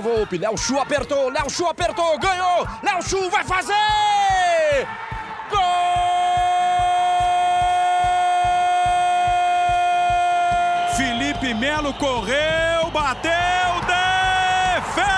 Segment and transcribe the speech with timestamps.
[0.00, 2.66] Thiago Volpe, Léo Chu apertou, Léo Chu apertou, ganhou!
[2.82, 3.74] Léo Chu vai fazer!
[5.50, 5.60] Gol!
[10.96, 13.30] Felipe Melo correu, bateu,
[14.82, 15.08] defendeu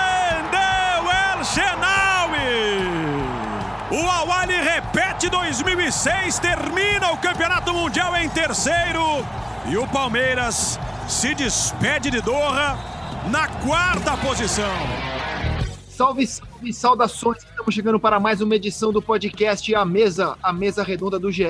[1.09, 2.83] El Genaui!
[3.91, 9.25] O Awali repete 2006, termina o Campeonato Mundial em terceiro
[9.65, 12.92] e o Palmeiras se despede de Doha
[13.29, 14.73] na quarta posição.
[15.87, 17.43] Salve, salve, saudações!
[17.43, 21.45] Estamos chegando para mais uma edição do podcast A Mesa, a mesa redonda do GE.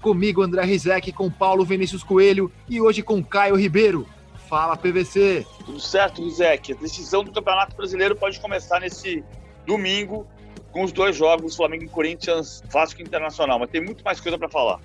[0.00, 4.06] Comigo, André Rizek, com Paulo Vinícius Coelho e hoje com Caio Ribeiro.
[4.48, 5.46] Fala, PVC!
[5.64, 6.72] Tudo certo, Rizek.
[6.72, 9.22] A decisão do Campeonato Brasileiro pode começar nesse
[9.66, 10.26] domingo
[10.72, 14.48] com os dois jogos, Flamengo e Corinthians, Vasco Internacional, mas tem muito mais coisa para
[14.48, 14.80] falar.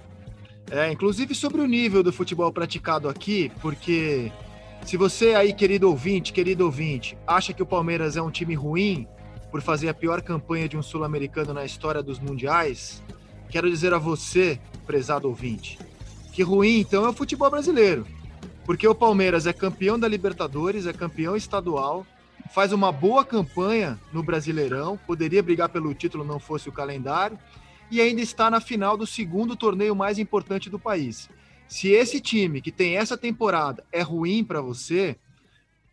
[0.69, 4.31] É, inclusive sobre o nível do futebol praticado aqui, porque
[4.85, 9.07] se você aí, querido ouvinte, querido ouvinte, acha que o Palmeiras é um time ruim
[9.51, 13.03] por fazer a pior campanha de um sul-americano na história dos mundiais,
[13.49, 15.79] quero dizer a você, prezado ouvinte,
[16.31, 18.05] que ruim então é o futebol brasileiro.
[18.65, 22.05] Porque o Palmeiras é campeão da Libertadores, é campeão estadual,
[22.53, 27.39] faz uma boa campanha no Brasileirão, poderia brigar pelo título não fosse o calendário,
[27.89, 31.29] e ainda está na final do segundo torneio mais importante do país.
[31.67, 35.17] Se esse time que tem essa temporada é ruim para você,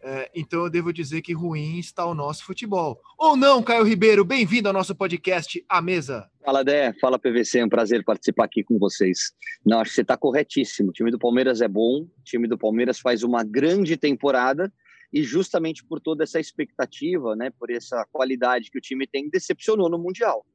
[0.01, 3.01] é, então eu devo dizer que ruim está o nosso futebol.
[3.19, 4.25] Ou não, Caio Ribeiro?
[4.25, 6.31] Bem-vindo ao nosso podcast A Mesa.
[6.45, 6.93] Fala, Dé.
[7.01, 7.59] Fala, PVC.
[7.59, 9.33] É um prazer participar aqui com vocês.
[9.67, 10.91] Não, acho que você está corretíssimo.
[10.91, 14.73] O time do Palmeiras é bom, o time do Palmeiras faz uma grande temporada
[15.13, 19.91] e justamente por toda essa expectativa, né, por essa qualidade que o time tem, decepcionou
[19.91, 20.47] no Mundial.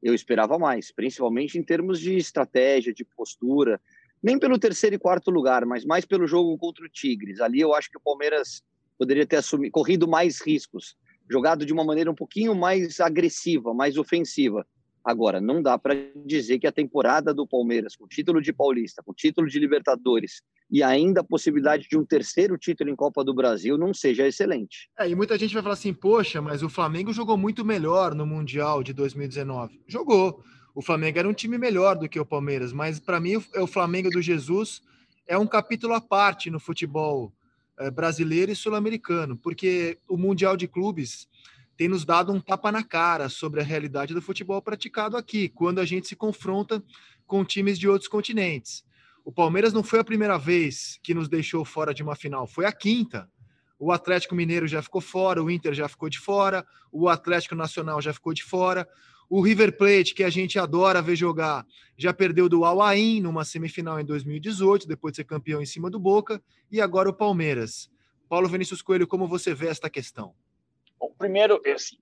[0.00, 3.80] Eu esperava mais, principalmente em termos de estratégia, de postura,
[4.22, 7.40] nem pelo terceiro e quarto lugar, mas mais pelo jogo contra o Tigres.
[7.40, 8.62] Ali eu acho que o Palmeiras
[8.98, 10.96] poderia ter assumido, corrido mais riscos,
[11.30, 14.66] jogado de uma maneira um pouquinho mais agressiva, mais ofensiva.
[15.04, 15.94] Agora, não dá para
[16.26, 20.82] dizer que a temporada do Palmeiras, com título de Paulista, com título de Libertadores e
[20.82, 24.90] ainda a possibilidade de um terceiro título em Copa do Brasil, não seja excelente.
[24.98, 28.26] É, e muita gente vai falar assim: poxa, mas o Flamengo jogou muito melhor no
[28.26, 29.80] Mundial de 2019.
[29.86, 30.42] Jogou.
[30.78, 34.10] O Flamengo era um time melhor do que o Palmeiras, mas para mim o Flamengo
[34.10, 34.80] do Jesus
[35.26, 37.32] é um capítulo à parte no futebol
[37.94, 41.26] brasileiro e sul-americano, porque o Mundial de Clubes
[41.76, 45.80] tem nos dado um tapa na cara sobre a realidade do futebol praticado aqui, quando
[45.80, 46.80] a gente se confronta
[47.26, 48.84] com times de outros continentes.
[49.24, 52.66] O Palmeiras não foi a primeira vez que nos deixou fora de uma final, foi
[52.66, 53.28] a quinta.
[53.80, 58.00] O Atlético Mineiro já ficou fora, o Inter já ficou de fora, o Atlético Nacional
[58.00, 58.88] já ficou de fora.
[59.30, 61.66] O River Plate, que a gente adora ver jogar,
[61.98, 65.90] já perdeu do Al Ain numa semifinal em 2018, depois de ser campeão em cima
[65.90, 67.90] do Boca, e agora o Palmeiras.
[68.26, 70.34] Paulo Vinícius Coelho, como você vê esta questão?
[70.98, 71.98] Bom, primeiro, assim,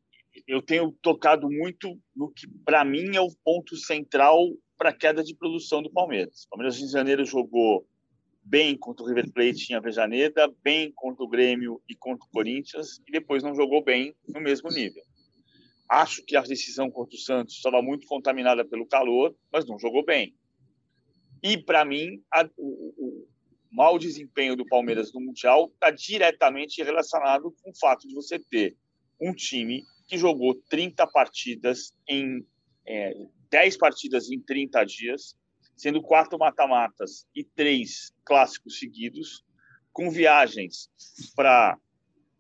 [0.47, 4.38] eu tenho tocado muito no que, para mim, é o ponto central
[4.78, 6.44] para a queda de produção do Palmeiras.
[6.44, 7.84] O Palmeiras em janeiro jogou
[8.44, 13.00] bem contra o River Plate em Avejaneda, bem contra o Grêmio e contra o Corinthians,
[13.06, 15.03] e depois não jogou bem no mesmo nível.
[15.88, 20.04] Acho que a decisão contra o Santos estava muito contaminada pelo calor, mas não jogou
[20.04, 20.34] bem.
[21.42, 23.28] E, para mim, a, o, o,
[23.70, 28.76] mau desempenho do Palmeiras no Mundial está diretamente relacionado com o fato de você ter
[29.20, 32.44] um time que jogou 30 partidas em
[32.86, 33.12] é,
[33.50, 35.36] 10 partidas em 30 dias,
[35.76, 39.44] sendo quatro mata-matas e três clássicos seguidos,
[39.92, 40.91] com viagens
[41.34, 41.78] para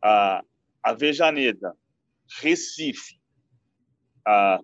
[0.02, 0.42] a
[0.82, 1.76] Avejaneda,
[2.40, 3.18] Recife,
[4.26, 4.60] a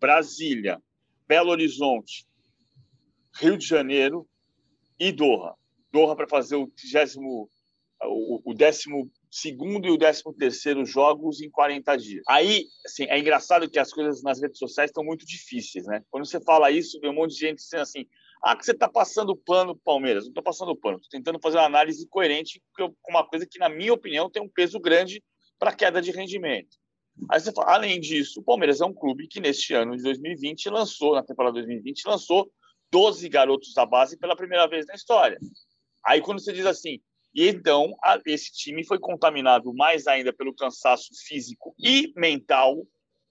[0.00, 0.82] Brasília,
[1.26, 2.26] Belo Horizonte,
[3.34, 4.26] Rio de Janeiro
[4.98, 5.54] e Doha.
[5.92, 7.20] Doha para fazer o, 30,
[8.04, 12.24] o, o décimo segundo e o décimo terceiro jogos em 40 dias.
[12.28, 16.02] Aí, assim, é engraçado que as coisas nas redes sociais estão muito difíceis, né?
[16.10, 18.06] Quando você fala isso, vem um monte de gente dizendo assim,
[18.42, 20.24] ah, que você está passando pano Palmeiras.
[20.24, 23.68] Não estou passando pano, estou tentando fazer uma análise coerente com uma coisa que, na
[23.68, 25.22] minha opinião, tem um peso grande
[25.58, 26.76] para a queda de rendimento.
[27.30, 30.70] Aí você fala, além disso, o Palmeiras é um clube que neste ano de 2020
[30.70, 32.50] lançou, na temporada 2020, lançou
[32.90, 35.38] 12 garotos da base pela primeira vez na história.
[36.04, 37.00] Aí quando você diz assim,
[37.34, 42.86] E então a, esse time foi contaminado mais ainda pelo cansaço físico e mental,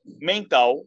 [0.06, 0.86] mental,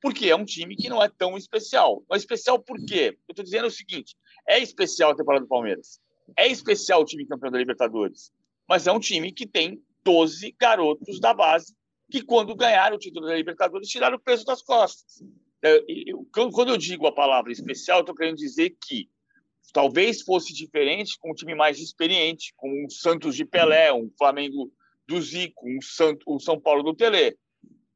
[0.00, 2.02] porque é um time que não é tão especial.
[2.08, 3.16] Não é especial por quê?
[3.28, 4.16] Eu estou dizendo o seguinte:
[4.48, 6.00] é especial a temporada do Palmeiras,
[6.36, 8.32] é especial o time campeão da Libertadores,
[8.68, 11.72] mas é um time que tem 12 garotos da base
[12.12, 15.24] que, quando ganharam o título da Libertadores, tiraram o peso das costas.
[15.64, 15.82] É,
[16.30, 19.08] quando eu digo a palavra especial, estou querendo dizer que
[19.72, 24.70] talvez fosse diferente com um time mais experiente, com um Santos de Pelé, um Flamengo
[25.08, 27.34] do Zico, um, Santo, um São Paulo do Tele.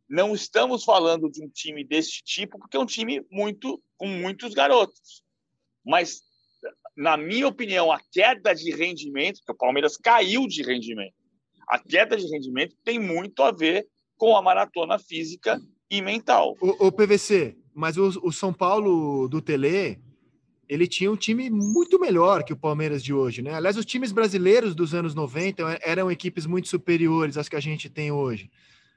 [0.09, 4.55] Não estamos falando de um time desse tipo, porque é um time muito com muitos
[4.55, 5.23] garotos.
[5.85, 6.23] Mas,
[6.97, 11.15] na minha opinião, a queda de rendimento, que o Palmeiras caiu de rendimento,
[11.69, 13.87] a queda de rendimento tem muito a ver
[14.17, 15.61] com a maratona física
[15.91, 16.57] e mental.
[16.61, 20.01] O, o PVC, mas o, o, São Paulo do Tele,
[20.69, 23.55] ele tinha um time muito melhor que o Palmeiras de hoje, né?
[23.55, 27.89] Aliás, os times brasileiros dos anos 90 eram equipes muito superiores às que a gente
[27.89, 28.51] tem hoje.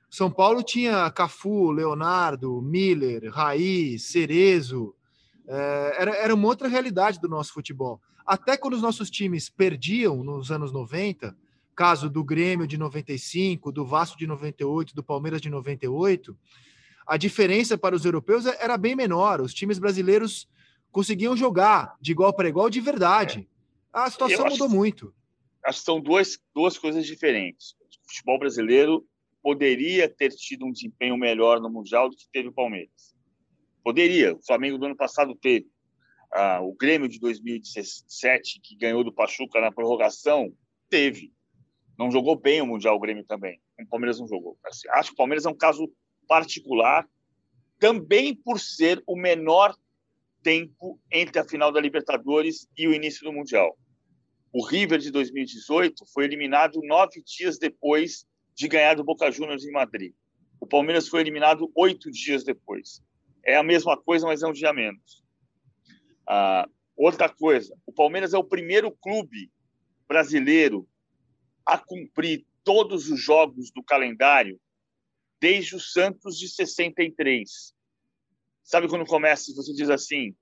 [0.09, 4.95] São Paulo tinha Cafu, Leonardo, Miller, Raí, Cerezo.
[5.47, 8.01] É, era, era uma outra realidade do nosso futebol.
[8.25, 11.35] Até quando os nossos times perdiam nos anos 90,
[11.79, 16.37] caso do Grêmio de 95, do Vasco de 98, do Palmeiras de 98,
[17.07, 19.39] a diferença para os europeus é, era bem menor.
[19.39, 20.45] Os times brasileiros
[20.91, 23.47] conseguiam jogar de igual para igual de verdade.
[23.93, 25.15] A situação acho, mudou muito.
[25.63, 27.77] Acho que são duas, duas coisas diferentes.
[27.79, 29.07] O futebol brasileiro
[29.41, 33.15] poderia ter tido um desempenho melhor no Mundial do que teve o Palmeiras.
[33.81, 34.35] Poderia.
[34.35, 35.71] O Flamengo do ano passado teve.
[36.33, 40.53] Ah, o Grêmio de 2017, que ganhou do Pachuca na prorrogação,
[40.89, 41.31] teve.
[41.99, 43.59] Não jogou bem o Mundial o Grêmio também.
[43.77, 44.57] O Palmeiras não jogou.
[44.63, 45.91] Assim, acho que o Palmeiras é um caso
[46.29, 47.05] particular,
[47.77, 49.75] também por ser o menor
[50.41, 53.77] tempo entre a final da Libertadores e o início do Mundial.
[54.53, 58.25] O River de 2018 foi eliminado nove dias depois
[58.55, 60.13] de ganhar do Boca Juniors em Madrid.
[60.57, 63.01] O Palmeiras foi eliminado oito dias depois.
[63.45, 65.21] É a mesma coisa, mas é um dia menos.
[66.25, 66.65] Ah,
[66.95, 69.51] outra coisa, o Palmeiras é o primeiro clube
[70.07, 70.87] brasileiro
[71.69, 74.59] a cumprir todos os jogos do calendário
[75.39, 77.73] desde o Santos de 63.
[78.63, 80.35] Sabe quando começa, você diz assim,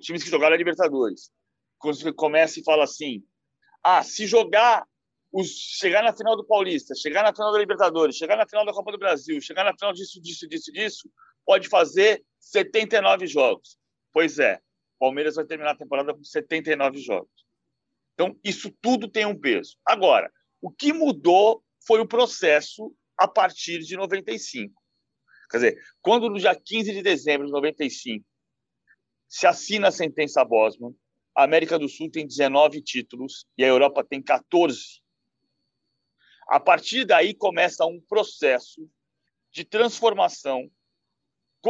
[0.00, 1.30] times que jogaram a Libertadores,
[1.78, 3.22] quando você começa e fala assim,
[3.82, 4.86] ah, se jogar,
[5.32, 8.72] os, chegar na final do Paulista, chegar na final da Libertadores, chegar na final da
[8.72, 11.10] Copa do Brasil, chegar na final disso, disso, disso, disso,
[11.44, 13.78] pode fazer 79 jogos.
[14.12, 14.58] Pois é,
[14.98, 17.49] Palmeiras vai terminar a temporada com 79 jogos.
[18.20, 19.78] Então, isso tudo tem um peso.
[19.82, 20.30] Agora,
[20.60, 24.78] o que mudou foi o processo a partir de 95.
[25.50, 28.22] Quer dizer, quando no dia 15 de dezembro de 95
[29.26, 30.94] se assina a sentença Bosman,
[31.34, 35.00] a América do Sul tem 19 títulos e a Europa tem 14.
[36.50, 38.86] A partir daí começa um processo
[39.50, 40.70] de transformação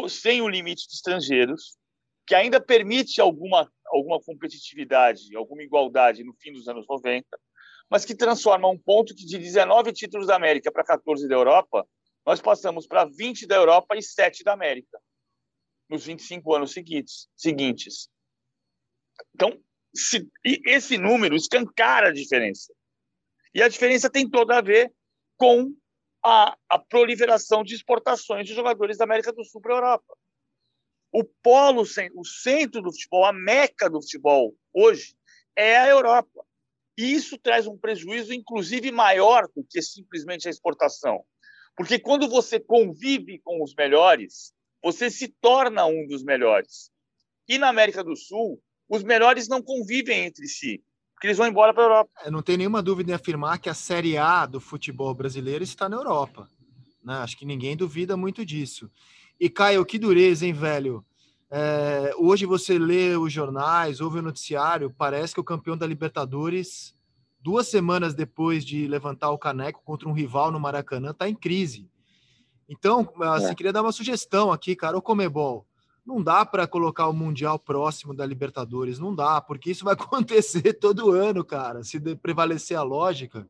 [0.09, 1.79] sem o limite de estrangeiros,
[2.27, 7.27] que ainda permite alguma alguma competitividade, alguma igualdade no fim dos anos 90,
[7.89, 11.87] mas que transforma um ponto que de 19 títulos da América para 14 da Europa,
[12.25, 15.01] nós passamos para 20 da Europa e 7 da América
[15.89, 17.29] nos 25 anos seguintes.
[17.37, 18.09] seguintes.
[19.35, 19.61] Então,
[19.95, 22.73] se, esse número escancara a diferença.
[23.53, 24.93] E a diferença tem toda a ver
[25.37, 25.75] com
[26.25, 30.17] a, a proliferação de exportações de jogadores da América do Sul para a Europa.
[31.13, 35.15] O polo, o centro do futebol, a meca do futebol hoje
[35.57, 36.45] é a Europa.
[36.97, 41.25] E isso traz um prejuízo, inclusive, maior do que simplesmente a exportação.
[41.77, 44.53] Porque quando você convive com os melhores,
[44.83, 46.91] você se torna um dos melhores.
[47.49, 50.83] E na América do Sul, os melhores não convivem entre si,
[51.15, 52.11] porque eles vão embora para a Europa.
[52.25, 55.89] Eu não tem nenhuma dúvida em afirmar que a Série A do futebol brasileiro está
[55.89, 56.49] na Europa.
[57.03, 57.15] Né?
[57.15, 58.91] Acho que ninguém duvida muito disso.
[59.41, 61.03] E Caio, que dureza, hein, velho?
[61.51, 66.95] É, hoje você lê os jornais, ouve o noticiário, parece que o campeão da Libertadores,
[67.41, 71.89] duas semanas depois de levantar o caneco contra um rival no Maracanã, está em crise.
[72.69, 73.55] Então, assim, é.
[73.55, 75.67] queria dar uma sugestão aqui, cara, o Comebol.
[76.05, 80.75] Não dá para colocar o Mundial próximo da Libertadores, não dá, porque isso vai acontecer
[80.75, 81.83] todo ano, cara.
[81.83, 83.49] Se prevalecer a lógica,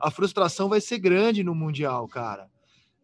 [0.00, 2.48] a frustração vai ser grande no Mundial, cara.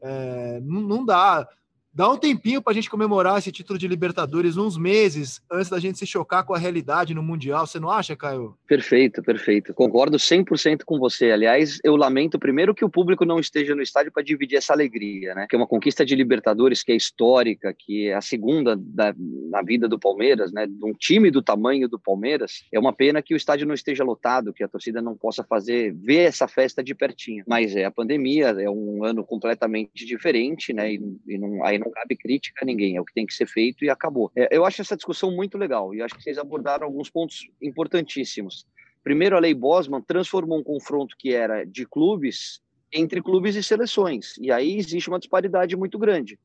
[0.00, 1.46] É, não, não dá
[1.92, 5.80] Dá um tempinho para a gente comemorar esse título de Libertadores, uns meses antes da
[5.80, 7.66] gente se chocar com a realidade no Mundial.
[7.66, 8.56] Você não acha, Caio?
[8.66, 9.74] Perfeito, perfeito.
[9.74, 11.30] Concordo 100% com você.
[11.30, 15.34] Aliás, eu lamento primeiro que o público não esteja no estádio para dividir essa alegria,
[15.34, 15.46] né?
[15.48, 19.14] Que é uma conquista de Libertadores que é histórica, que é a segunda da,
[19.50, 20.66] na vida do Palmeiras, né?
[20.66, 22.64] De um time do tamanho do Palmeiras.
[22.70, 25.94] É uma pena que o estádio não esteja lotado, que a torcida não possa fazer,
[25.94, 27.44] ver essa festa de pertinho.
[27.48, 30.92] Mas é a pandemia, é um ano completamente diferente, né?
[30.92, 33.84] E, e não, não cabe crítica a ninguém, é o que tem que ser feito
[33.84, 34.30] e acabou.
[34.34, 38.66] É, eu acho essa discussão muito legal e acho que vocês abordaram alguns pontos importantíssimos.
[39.02, 42.60] Primeiro, a lei Bosman transformou um confronto que era de clubes
[42.92, 46.38] entre clubes e seleções, e aí existe uma disparidade muito grande.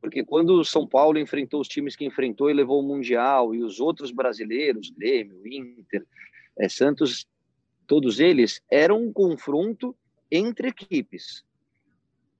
[0.00, 3.62] Porque quando o São Paulo enfrentou os times que enfrentou e levou o Mundial, e
[3.62, 6.04] os outros brasileiros, Grêmio, Inter,
[6.58, 7.26] é, Santos,
[7.86, 9.94] todos eles, era um confronto
[10.30, 11.44] entre equipes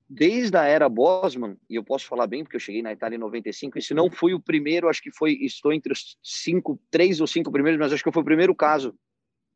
[0.09, 3.19] desde a era Bosman, e eu posso falar bem porque eu cheguei na Itália em
[3.19, 7.21] 95, e se não fui o primeiro, acho que foi, estou entre os cinco, três
[7.21, 8.95] ou cinco primeiros, mas acho que foi o primeiro caso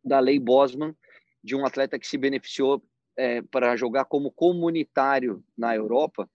[0.03, 0.95] da lei Bosman
[1.43, 2.83] de um atleta que se beneficiou
[3.17, 6.29] é, para jogar como comunitário na Europa,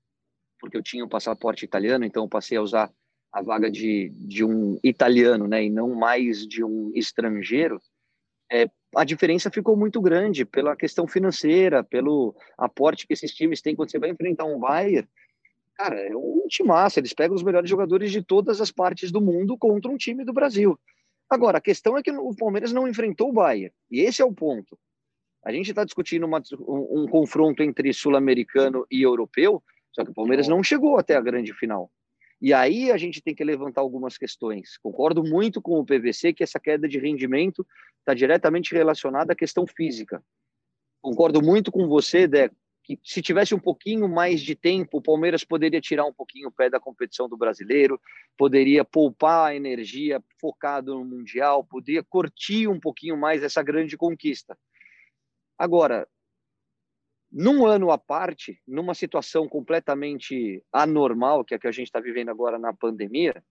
[0.61, 2.93] porque eu tinha um passaporte italiano, então eu passei a usar
[3.33, 7.81] a vaga de, de um italiano, né, e não mais de um estrangeiro,
[8.53, 13.75] é, a diferença ficou muito grande pela questão financeira, pelo aporte que esses times têm
[13.75, 15.09] quando você vai enfrentar um Bayern.
[15.75, 19.57] Cara, é um timaço, eles pegam os melhores jogadores de todas as partes do mundo
[19.57, 20.79] contra um time do Brasil.
[21.31, 24.35] Agora, a questão é que o Palmeiras não enfrentou o Bayern, e esse é o
[24.35, 24.79] ponto.
[25.43, 30.15] A gente está discutindo uma, um, um confronto entre sul-americano e europeu, só que o
[30.15, 31.91] Palmeiras não chegou até a grande final.
[32.43, 34.77] E aí a gente tem que levantar algumas questões.
[34.79, 37.65] Concordo muito com o PVC que essa queda de rendimento
[38.01, 40.21] está diretamente relacionada à questão física.
[41.01, 42.51] Concordo muito com você, Dé,
[42.83, 46.53] que se tivesse um pouquinho mais de tempo, o Palmeiras poderia tirar um pouquinho o
[46.53, 48.01] pé da competição do brasileiro,
[48.37, 54.59] poderia poupar a energia focado no Mundial, poderia curtir um pouquinho mais essa grande conquista.
[55.57, 56.09] Agora,
[57.33, 61.99] num ano à parte, numa situação completamente anormal, que é a que a gente está
[61.99, 63.43] vivendo agora na pandemia,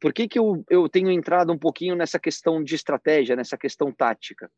[0.00, 3.90] por que, que eu, eu tenho entrado um pouquinho nessa questão de estratégia, nessa questão
[3.90, 4.50] tática?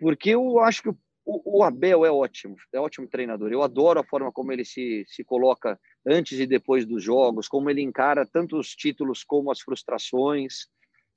[0.00, 0.96] Porque eu acho que o,
[1.58, 3.52] o, Abel é ótimo, é ótimo treinador.
[3.52, 7.68] Eu adoro a forma como ele se, se coloca antes e depois dos jogos, como
[7.68, 10.66] ele encara tanto os títulos como as frustrações.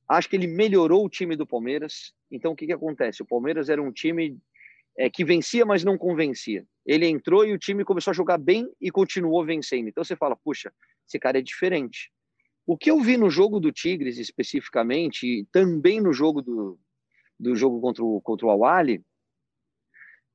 [0.10, 2.13] Acho que ele melhorou o time do Palmeiras.
[2.30, 3.24] Então, o que, que acontece?
[3.24, 4.38] O Palmeiras era um time
[4.98, 6.65] é, que vencia, mas não convencia.
[6.86, 9.88] Ele entrou e o time começou a jogar bem e continuou vencendo.
[9.88, 10.74] Então você fala, puxa,
[11.07, 12.12] esse cara é diferente.
[12.65, 16.79] O que eu vi no jogo do Tigres especificamente, e também no jogo do,
[17.39, 19.03] do jogo contra o, contra o Awali,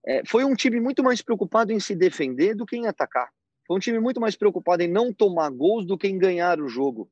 [0.06, 3.28] é, foi um time muito mais preocupado em se defender do que em atacar.
[3.66, 6.68] Foi um time muito mais preocupado em não tomar gols do que em ganhar o
[6.68, 7.10] jogo.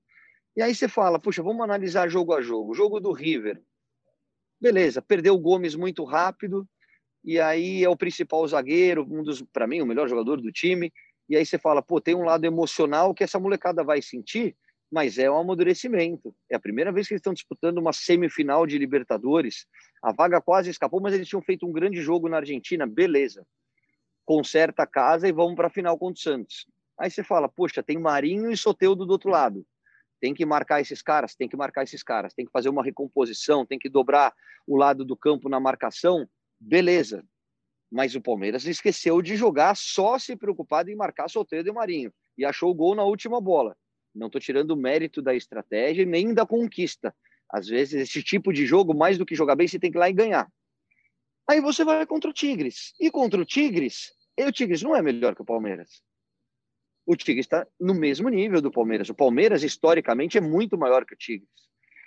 [0.56, 2.70] E aí você fala, puxa, vamos analisar jogo a jogo.
[2.70, 3.60] O jogo do River.
[4.60, 6.66] Beleza, perdeu o Gomes muito rápido,
[7.24, 10.92] e aí é o principal zagueiro, um dos, para mim, o melhor jogador do time.
[11.26, 14.54] E aí você fala, pô, tem um lado emocional que essa molecada vai sentir,
[14.92, 16.36] mas é um amadurecimento.
[16.50, 19.66] É a primeira vez que eles estão disputando uma semifinal de Libertadores.
[20.02, 23.46] A vaga quase escapou, mas eles tinham feito um grande jogo na Argentina, beleza.
[24.26, 26.66] Conserta a casa e vamos para a final contra o Santos.
[27.00, 29.66] Aí você fala, poxa, tem Marinho e Soteudo do outro lado.
[30.20, 33.64] Tem que marcar esses caras, tem que marcar esses caras, tem que fazer uma recomposição,
[33.64, 34.32] tem que dobrar
[34.66, 36.28] o lado do campo na marcação
[36.64, 37.24] beleza.
[37.90, 42.12] Mas o Palmeiras esqueceu de jogar só se preocupado em marcar Soteldo e Marinho.
[42.36, 43.76] E achou o gol na última bola.
[44.14, 47.14] Não estou tirando o mérito da estratégia nem da conquista.
[47.48, 50.00] Às vezes, esse tipo de jogo, mais do que jogar bem, você tem que ir
[50.00, 50.50] lá e ganhar.
[51.48, 52.94] Aí você vai contra o Tigres.
[52.98, 56.02] E contra o Tigres, o Tigres não é melhor que o Palmeiras.
[57.06, 59.08] O Tigres está no mesmo nível do Palmeiras.
[59.10, 61.48] O Palmeiras, historicamente, é muito maior que o Tigres.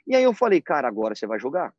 [0.07, 1.73] E aí eu falei, cara, agora você vai jogar.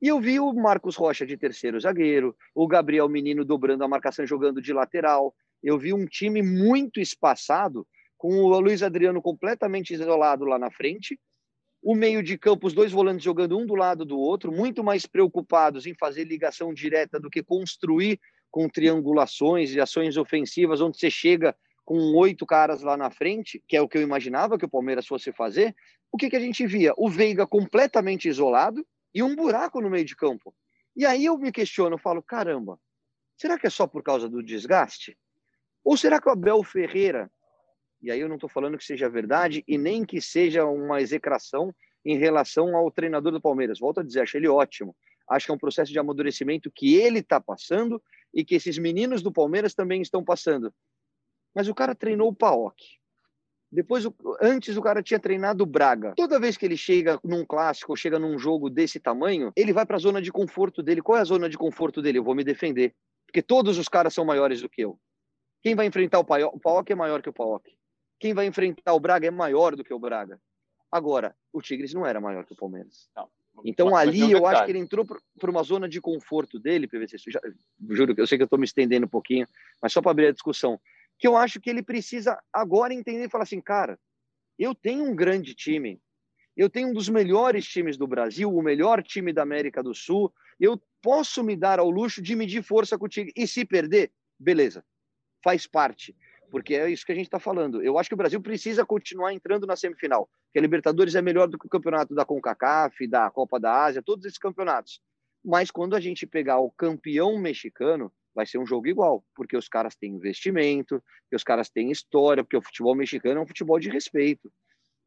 [0.00, 4.24] E eu vi o Marcos Rocha de terceiro zagueiro, o Gabriel Menino dobrando a marcação
[4.24, 5.34] jogando de lateral.
[5.62, 7.86] Eu vi um time muito espaçado,
[8.16, 11.18] com o Luiz Adriano completamente isolado lá na frente,
[11.82, 15.06] o meio de campo, os dois volantes jogando um do lado do outro, muito mais
[15.06, 21.10] preocupados em fazer ligação direta do que construir com triangulações e ações ofensivas, onde você
[21.10, 24.68] chega com oito caras lá na frente, que é o que eu imaginava que o
[24.68, 25.74] Palmeiras fosse fazer.
[26.12, 26.92] O que, que a gente via?
[26.96, 28.84] O Veiga completamente isolado,
[29.14, 30.54] e um buraco no meio de campo.
[30.96, 32.78] E aí eu me questiono, eu falo, caramba,
[33.36, 35.16] será que é só por causa do desgaste?
[35.84, 37.30] Ou será que o Abel Ferreira,
[38.02, 41.74] e aí eu não estou falando que seja verdade e nem que seja uma execração
[42.04, 43.78] em relação ao treinador do Palmeiras.
[43.78, 44.94] Volto a dizer, acho ele ótimo.
[45.28, 49.22] Acho que é um processo de amadurecimento que ele está passando e que esses meninos
[49.22, 50.72] do Palmeiras também estão passando.
[51.54, 52.97] Mas o cara treinou o Paok.
[53.70, 54.04] Depois,
[54.40, 56.14] antes o cara tinha treinado o Braga.
[56.16, 59.84] Toda vez que ele chega num clássico ou chega num jogo desse tamanho, ele vai
[59.84, 61.02] para a zona de conforto dele.
[61.02, 62.18] Qual é a zona de conforto dele?
[62.18, 62.94] Eu vou me defender.
[63.26, 64.98] Porque todos os caras são maiores do que eu.
[65.62, 67.70] Quem vai enfrentar o Paok é maior que o Paok.
[68.18, 70.40] Quem vai enfrentar o Braga é maior do que o Braga.
[70.90, 73.10] Agora, o Tigres não era maior que o Palmeiras.
[73.14, 73.28] Não.
[73.64, 77.18] Então Mas ali eu acho que ele entrou para uma zona de conforto dele, PVC.
[77.28, 77.40] Já,
[77.90, 79.46] juro que eu sei que eu estou me estendendo um pouquinho,
[79.82, 80.80] mas só para abrir a discussão,
[81.18, 83.98] que eu acho que ele precisa agora entender e falar assim, cara,
[84.58, 86.00] eu tenho um grande time,
[86.56, 90.32] eu tenho um dos melhores times do Brasil, o melhor time da América do Sul,
[90.58, 93.32] eu posso me dar ao luxo de medir força com o Tigre.
[93.36, 94.84] E se perder, beleza,
[95.42, 96.14] faz parte
[96.50, 97.82] porque é isso que a gente está falando.
[97.82, 101.46] Eu acho que o Brasil precisa continuar entrando na semifinal, que a Libertadores é melhor
[101.48, 105.00] do que o campeonato da CONCACAF, da Copa da Ásia, todos esses campeonatos.
[105.44, 109.68] Mas quando a gente pegar o campeão mexicano, vai ser um jogo igual, porque os
[109.68, 113.78] caras têm investimento, porque os caras têm história, porque o futebol mexicano é um futebol
[113.78, 114.50] de respeito.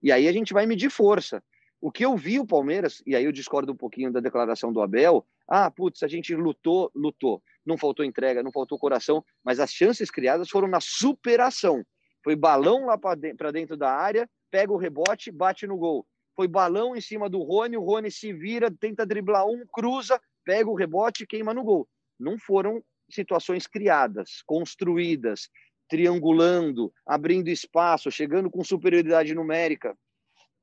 [0.04, 1.42] E aí a gente vai medir força.
[1.80, 4.82] O que eu vi o Palmeiras, e aí eu discordo um pouquinho da declaração do
[4.82, 9.72] Abel, ah, putz, a gente lutou, lutou não faltou entrega, não faltou coração, mas as
[9.72, 11.84] chances criadas foram na superação.
[12.24, 16.06] Foi balão lá para dentro da área, pega o rebote, bate no gol.
[16.36, 20.70] Foi balão em cima do Rony, o Rony se vira, tenta driblar um, cruza, pega
[20.70, 21.88] o rebote queima no gol.
[22.20, 22.84] Não foram
[23.16, 25.50] situações criadas, construídas,
[25.90, 29.98] triangulando, abrindo espaço, chegando com superioridade numérica.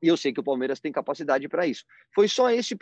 [0.02, 1.84] E eu sei que o Palmeiras tem capacidade para isso.
[2.14, 2.76] Foi só esse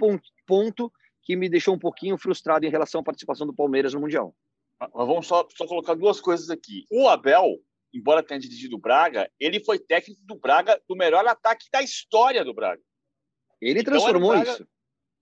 [0.46, 0.92] ponto
[1.22, 4.34] que me deixou um pouquinho frustrado em relação à participação do Palmeiras no Mundial.
[4.78, 6.84] Mas vamos só, só colocar duas coisas aqui.
[6.90, 7.58] O Abel,
[7.92, 12.44] embora tenha dirigido o Braga, ele foi técnico do Braga, do melhor ataque da história
[12.44, 12.82] do Braga.
[13.60, 14.68] Ele então, transformou Braga, isso.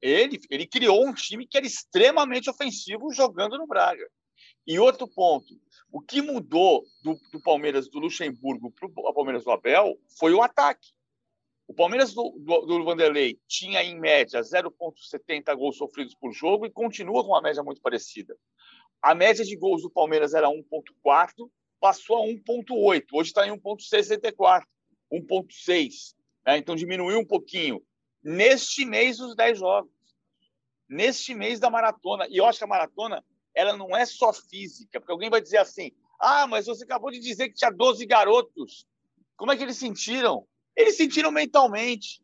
[0.02, 4.06] Ele, ele criou um time que era extremamente ofensivo jogando no Braga.
[4.66, 5.54] E outro ponto,
[5.92, 10.42] o que mudou do, do Palmeiras do Luxemburgo para o Palmeiras do Abel foi o
[10.42, 10.88] ataque.
[11.66, 16.70] O Palmeiras do, do, do Vanderlei tinha, em média, 0,70 gols sofridos por jogo e
[16.70, 18.36] continua com uma média muito parecida.
[19.02, 23.04] A média de gols do Palmeiras era 1,4, passou a 1,8.
[23.12, 24.64] Hoje está em 1,64,
[25.12, 26.14] 1,6.
[26.46, 26.58] Né?
[26.58, 27.82] Então diminuiu um pouquinho.
[28.22, 29.92] Neste mês, os 10 jogos.
[30.88, 32.26] Neste mês da maratona.
[32.30, 33.22] E eu acho que a maratona
[33.54, 37.18] ela não é só física, porque alguém vai dizer assim: ah, mas você acabou de
[37.18, 38.86] dizer que tinha 12 garotos.
[39.36, 40.46] Como é que eles sentiram?
[40.76, 42.22] Eles sentiram mentalmente.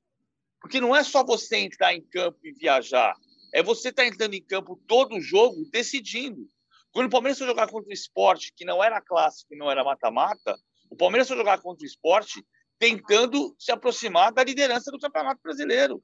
[0.60, 3.14] Porque não é só você entrar em campo e viajar.
[3.52, 6.46] É você estar tá entrando em campo todo jogo decidindo.
[6.92, 9.84] Quando o Palmeiras foi jogar contra o esporte, que não era clássico e não era
[9.84, 10.58] mata-mata,
[10.90, 12.44] o Palmeiras foi jogar contra o esporte
[12.78, 16.02] tentando se aproximar da liderança do Campeonato Brasileiro,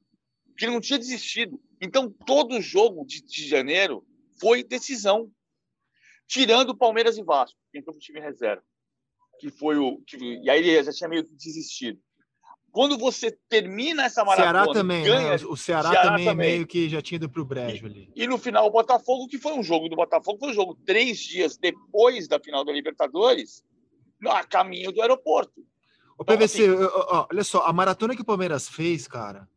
[0.56, 1.60] que não tinha desistido.
[1.80, 4.06] Então, todo jogo de, de janeiro
[4.40, 5.30] foi decisão.
[6.26, 8.62] Tirando o Palmeiras e Vasco, que entrou no time reserva.
[9.38, 10.02] Que foi o.
[10.06, 12.00] Que, e aí ele já tinha meio que desistido.
[12.72, 14.64] Quando você termina essa maratona.
[14.64, 15.08] Ceará também, né?
[15.08, 15.46] ganha, né?
[15.48, 18.10] O Ceará, Ceará também, também, meio que já tinha ido para o brejo ali.
[18.14, 21.18] E no final, o Botafogo, que foi um jogo do Botafogo, foi um jogo três
[21.18, 23.64] dias depois da final da Libertadores,
[24.26, 25.64] a caminho do aeroporto.
[26.18, 29.48] O PVC, então, assim, olha só, a maratona que o Palmeiras fez, cara,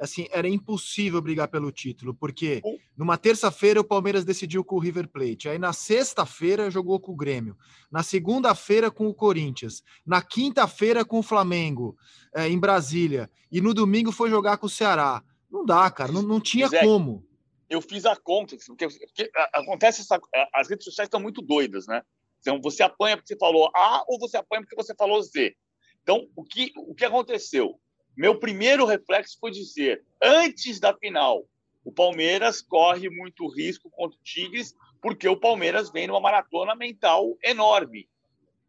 [0.00, 2.62] assim, era impossível brigar pelo título, porque
[2.96, 7.16] numa terça-feira o Palmeiras decidiu com o River Plate, aí na sexta-feira jogou com o
[7.16, 7.56] Grêmio,
[7.90, 11.96] na segunda-feira com o Corinthians, na quinta-feira com o Flamengo,
[12.34, 15.22] é, em Brasília, e no domingo foi jogar com o Ceará.
[15.50, 17.26] Não dá, cara, não, não tinha Zé, como.
[17.68, 20.20] Eu fiz a conta, porque, porque acontece essa,
[20.52, 22.02] as redes sociais estão muito doidas, né?
[22.40, 25.56] Então, você apanha porque você falou A ou você apanha porque você falou Z.
[26.02, 27.80] Então, o que, o que aconteceu?
[28.16, 31.44] Meu primeiro reflexo foi dizer, antes da final,
[31.84, 37.36] o Palmeiras corre muito risco contra o Tigres, porque o Palmeiras vem numa maratona mental
[37.44, 38.08] enorme.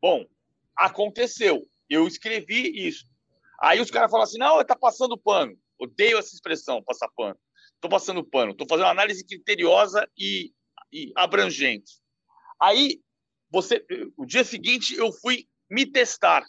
[0.02, 0.26] Bom,
[0.76, 1.66] aconteceu.
[1.90, 3.06] Eu escrevi isso.
[3.62, 5.58] Aí os caras falam assim: não, está passando pano.
[5.80, 7.38] Odeio essa expressão, passar pano.
[7.76, 8.52] Estou passando pano.
[8.52, 10.52] Estou fazendo uma análise criteriosa e,
[10.92, 11.94] e abrangente.
[12.62, 13.00] Aí,
[13.50, 13.86] você,
[14.18, 16.44] o dia seguinte, eu fui me testar.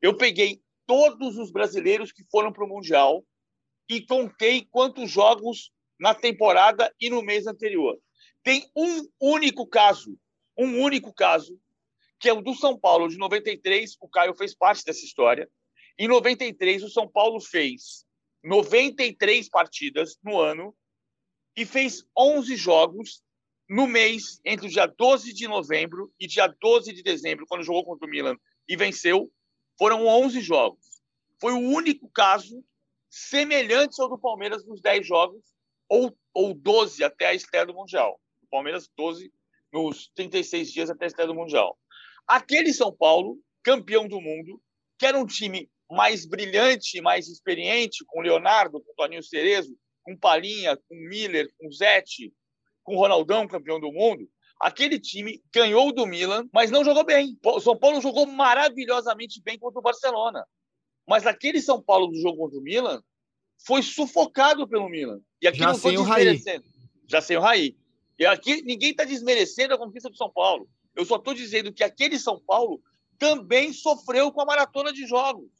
[0.00, 3.24] Eu peguei todos os brasileiros que foram para o Mundial
[3.88, 7.98] e contei quantos jogos na temporada e no mês anterior.
[8.42, 10.18] Tem um único caso,
[10.56, 11.60] um único caso,
[12.18, 13.96] que é o do São Paulo de 93.
[14.00, 15.48] O Caio fez parte dessa história.
[15.98, 18.06] Em 93, o São Paulo fez
[18.42, 20.74] 93 partidas no ano
[21.54, 23.22] e fez 11 jogos
[23.68, 27.84] no mês entre o dia 12 de novembro e dia 12 de dezembro, quando jogou
[27.84, 28.36] contra o Milan
[28.66, 29.30] e venceu,
[29.78, 31.02] foram 11 jogos.
[31.38, 32.64] Foi o único caso
[33.08, 35.42] semelhante ao do Palmeiras nos 10 jogos,
[35.90, 38.18] ou, ou 12 até a estreia do Mundial.
[38.42, 39.30] O Palmeiras, 12
[39.72, 41.76] nos 36 dias até a estreia do Mundial.
[42.26, 44.62] Aquele São Paulo, campeão do mundo,
[44.96, 50.76] que era um time mais brilhante, mais experiente, com Leonardo, com Toninho Cerezo, com Palinha,
[50.76, 52.32] com Miller, com Zete,
[52.84, 54.28] com Ronaldão, campeão do mundo,
[54.60, 57.36] aquele time ganhou do Milan, mas não jogou bem.
[57.44, 60.46] O São Paulo jogou maravilhosamente bem contra o Barcelona.
[61.08, 63.02] Mas aquele São Paulo do jogo contra o Milan
[63.64, 65.20] foi sufocado pelo Milan.
[65.40, 66.64] E aqui Já não estou desmerecendo.
[67.06, 67.76] Já sem o Raí.
[68.18, 70.68] E aqui ninguém está desmerecendo a conquista do São Paulo.
[70.94, 72.80] Eu só estou dizendo que aquele São Paulo
[73.18, 75.50] também sofreu com a maratona de jogos.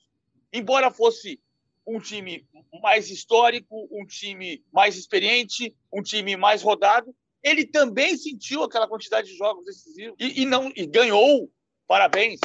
[0.52, 1.40] Embora fosse
[1.86, 2.46] um time
[2.82, 9.28] mais histórico, um time mais experiente, um time mais rodado, ele também sentiu aquela quantidade
[9.28, 11.50] de jogos decisivos e, e não e ganhou.
[11.86, 12.40] Parabéns.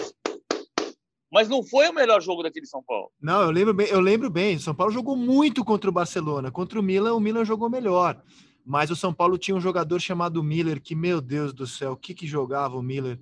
[1.36, 3.12] Mas não foi o melhor jogo daquele São Paulo.
[3.22, 4.58] Não, eu lembro bem, eu lembro bem.
[4.58, 6.50] São Paulo jogou muito contra o Barcelona.
[6.50, 8.24] Contra o Milan, o Milan jogou melhor.
[8.66, 11.98] Mas o São Paulo tinha um jogador chamado Miller, que, meu Deus do céu, o
[11.98, 13.20] que, que jogava o Miller?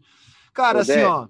[0.53, 1.27] Cara, assim, ó,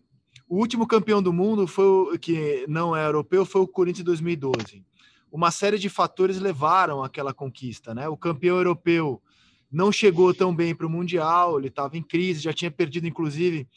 [0.49, 4.03] o último campeão do mundo foi o que não é europeu, foi o Corinthians em
[4.03, 4.85] 2012.
[5.31, 8.09] Uma série de fatores levaram àquela conquista, né?
[8.09, 9.21] O campeão europeu
[9.71, 13.69] não chegou tão bem para o Mundial, ele estava em crise, já tinha perdido, inclusive,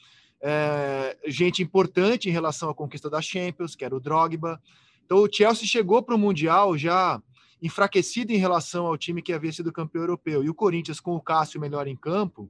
[0.48, 4.62] é, gente importante em relação à conquista da Champions, que era o Drogba.
[5.04, 7.20] Então o Chelsea chegou para o Mundial já
[7.60, 10.44] enfraquecido em relação ao time que havia sido campeão europeu.
[10.44, 12.48] E o Corinthians, com o Cássio melhor em campo,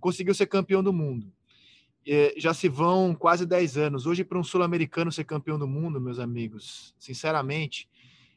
[0.00, 1.32] conseguiu ser campeão do mundo.
[2.04, 4.04] É, já se vão quase 10 anos.
[4.04, 7.88] Hoje, para um sul-americano ser campeão do mundo, meus amigos, sinceramente,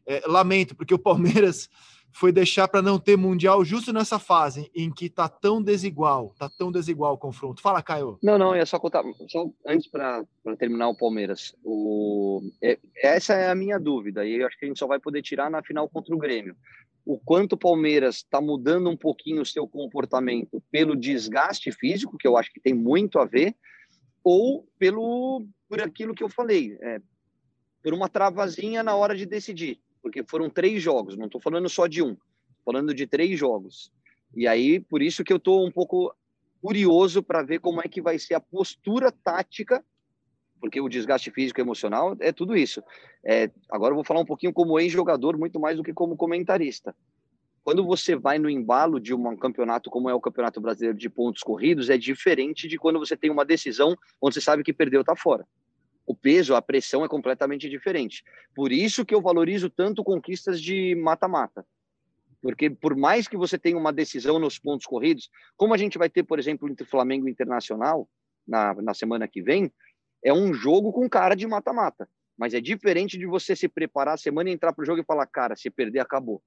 [0.06, 1.72] é, lamento, porque o Palmeiras
[2.14, 6.50] foi deixar para não ter mundial justo nessa fase em que tá tão desigual, tá
[6.50, 7.62] tão desigual o confronto.
[7.62, 8.18] Fala, Caio.
[8.22, 10.26] Não, não, é só contar, só antes para
[10.58, 11.56] terminar o Palmeiras.
[11.64, 15.00] O, é, essa é a minha dúvida, e eu acho que a gente só vai
[15.00, 16.56] poder tirar na final contra o Grêmio.
[17.06, 22.28] O quanto o Palmeiras está mudando um pouquinho o seu comportamento pelo desgaste físico, que
[22.28, 23.56] eu acho que tem muito a ver,
[24.24, 27.00] ou pelo por aquilo que eu falei, é,
[27.82, 31.88] por uma travazinha na hora de decidir, porque foram três jogos, não estou falando só
[31.88, 32.18] de um,
[32.66, 33.92] falando de três jogos.
[34.36, 36.14] E aí, por isso que eu estou um pouco
[36.62, 39.84] curioso para ver como é que vai ser a postura tática,
[40.60, 42.84] porque o desgaste físico e emocional é tudo isso.
[43.24, 46.96] É, agora eu vou falar um pouquinho como ex-jogador, muito mais do que como comentarista.
[47.64, 51.44] Quando você vai no embalo de um campeonato como é o Campeonato Brasileiro de pontos
[51.44, 55.16] corridos, é diferente de quando você tem uma decisão onde você sabe que perdeu, está
[55.16, 55.46] fora.
[56.06, 58.24] O peso, a pressão é completamente diferente.
[58.56, 61.66] Por isso que eu valorizo tanto conquistas de mata-mata.
[62.42, 66.10] Porque por mais que você tenha uma decisão nos pontos corridos, como a gente vai
[66.10, 68.10] ter, por exemplo, entre Flamengo e Internacional
[68.48, 69.72] na, na semana que vem,
[70.24, 72.10] é um jogo com cara de mata-mata.
[72.38, 75.06] Mas é diferente de você se preparar a semana e entrar para o jogo e
[75.06, 76.42] falar, cara, se perder, acabou.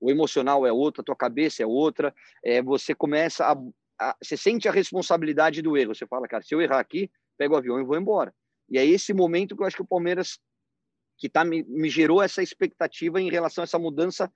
[0.00, 2.14] O emocional é outro, a tua cabeça é outra.
[2.44, 3.56] É, você começa a,
[4.00, 4.16] a.
[4.22, 5.94] Você sente a responsabilidade do erro.
[5.94, 8.32] Você fala, cara, se eu errar aqui, pego o avião e vou embora.
[8.70, 10.38] E é esse momento que eu acho que o Palmeiras
[11.20, 14.32] que tá, me, me gerou essa expectativa em relação a essa mudança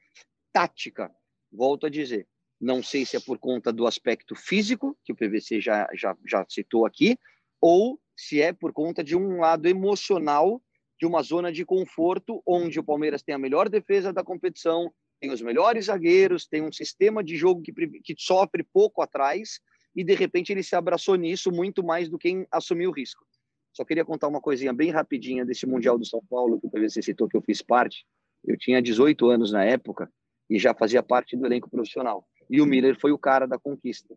[0.53, 1.11] tática.
[1.51, 2.29] Volto a dizer,
[2.61, 6.45] não sei se é por conta do aspecto físico, que o PVC já, já, já
[6.49, 7.19] citou aqui,
[7.61, 10.63] ou se é por conta de um lado emocional,
[10.99, 15.31] de uma zona de conforto, onde o Palmeiras tem a melhor defesa da competição, tem
[15.31, 19.61] os melhores zagueiros, tem um sistema de jogo que, que sofre pouco atrás,
[19.97, 23.25] e de repente ele se abraçou nisso muito mais do que em assumir o risco.
[23.75, 27.29] Só queria contar uma coisinha bem rapidinha desse Mundial do São Paulo, que PVC citou
[27.29, 28.07] que eu fiz parte.
[28.45, 30.09] Eu tinha 18 anos na época
[30.49, 32.25] e já fazia parte do elenco profissional.
[32.49, 34.15] E o Miller foi o cara da conquista.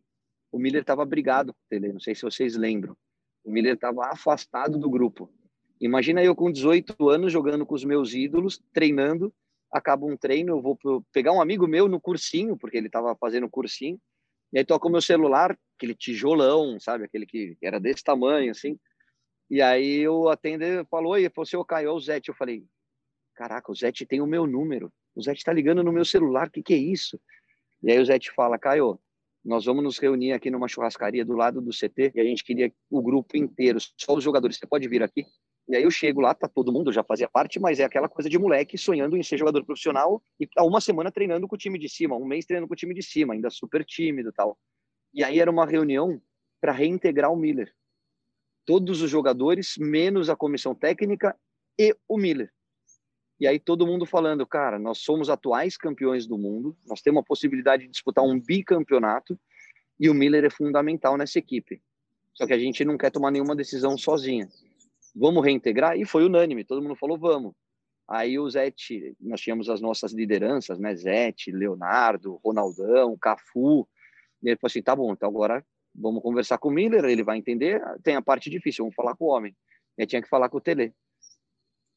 [0.51, 2.95] O Miller estava brigado com o Tele, não sei se vocês lembram.
[3.43, 5.27] O Miller estava afastado do grupo.
[5.81, 9.33] Imagina eu com 18 anos jogando com os meus ídolos, treinando.
[9.71, 10.77] Acaba um treino, eu vou
[11.11, 13.99] pegar um amigo meu no cursinho, porque ele estava fazendo cursinho.
[14.53, 17.05] E aí toca o meu celular, aquele tijolão, sabe?
[17.05, 18.77] Aquele que era desse tamanho, assim.
[19.49, 22.29] E aí o atender falou, oi, falou, seu Caio, é o Zete.
[22.29, 22.65] Eu falei,
[23.33, 24.91] caraca, o Zete tem o meu número.
[25.15, 27.19] O Zete está ligando no meu celular, o que, que é isso?
[27.81, 28.99] E aí o Zete fala, Caio,
[29.43, 32.71] nós vamos nos reunir aqui numa churrascaria do lado do CT e a gente queria
[32.89, 35.25] o grupo inteiro, só os jogadores, você pode vir aqui?
[35.69, 38.29] E aí eu chego lá, tá todo mundo, já fazia parte, mas é aquela coisa
[38.29, 41.79] de moleque sonhando em ser jogador profissional e há uma semana treinando com o time
[41.79, 44.57] de cima, um mês treinando com o time de cima, ainda super tímido e tal.
[45.13, 46.21] E aí era uma reunião
[46.59, 47.73] para reintegrar o Miller
[48.67, 51.33] todos os jogadores, menos a comissão técnica
[51.79, 52.51] e o Miller.
[53.39, 57.25] E aí todo mundo falando, cara, nós somos atuais campeões do mundo, nós temos a
[57.25, 59.39] possibilidade de disputar um bicampeonato
[59.97, 61.81] e o Miller é fundamental nessa equipe.
[62.33, 64.49] Só que a gente não quer tomar nenhuma decisão sozinha.
[65.15, 65.97] Vamos reintegrar?
[65.97, 67.53] E foi unânime, todo mundo falou, vamos.
[68.05, 70.93] Aí o Zete, nós tínhamos as nossas lideranças, né?
[70.95, 73.87] Zete, Leonardo, Ronaldão, Cafu.
[74.43, 75.65] E ele falou assim: tá bom, então agora
[75.97, 77.81] vamos conversar com o Miller, ele vai entender.
[78.03, 79.55] Tem a parte difícil, vamos falar com o homem.
[79.97, 80.93] Eu tinha que falar com o Tele.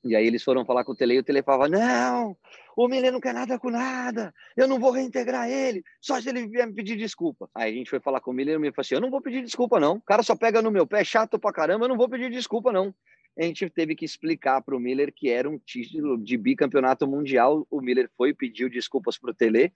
[0.02, 2.34] E aí eles foram falar com o Tele e o Tele falava: Não,
[2.74, 6.46] o Miller não quer nada com nada, eu não vou reintegrar ele, só se ele
[6.46, 7.50] vier me pedir desculpa.
[7.54, 9.10] Aí a gente foi falar com o Miller e o Miller falou assim: Eu não
[9.10, 9.96] vou pedir desculpa, não.
[9.96, 12.30] O cara só pega no meu pé, é chato pra caramba, eu não vou pedir
[12.30, 12.94] desculpa, não.
[13.38, 17.66] A gente teve que explicar para o Miller que era um título de bicampeonato mundial.
[17.70, 19.72] O Miller foi pediu desculpas para o Tele,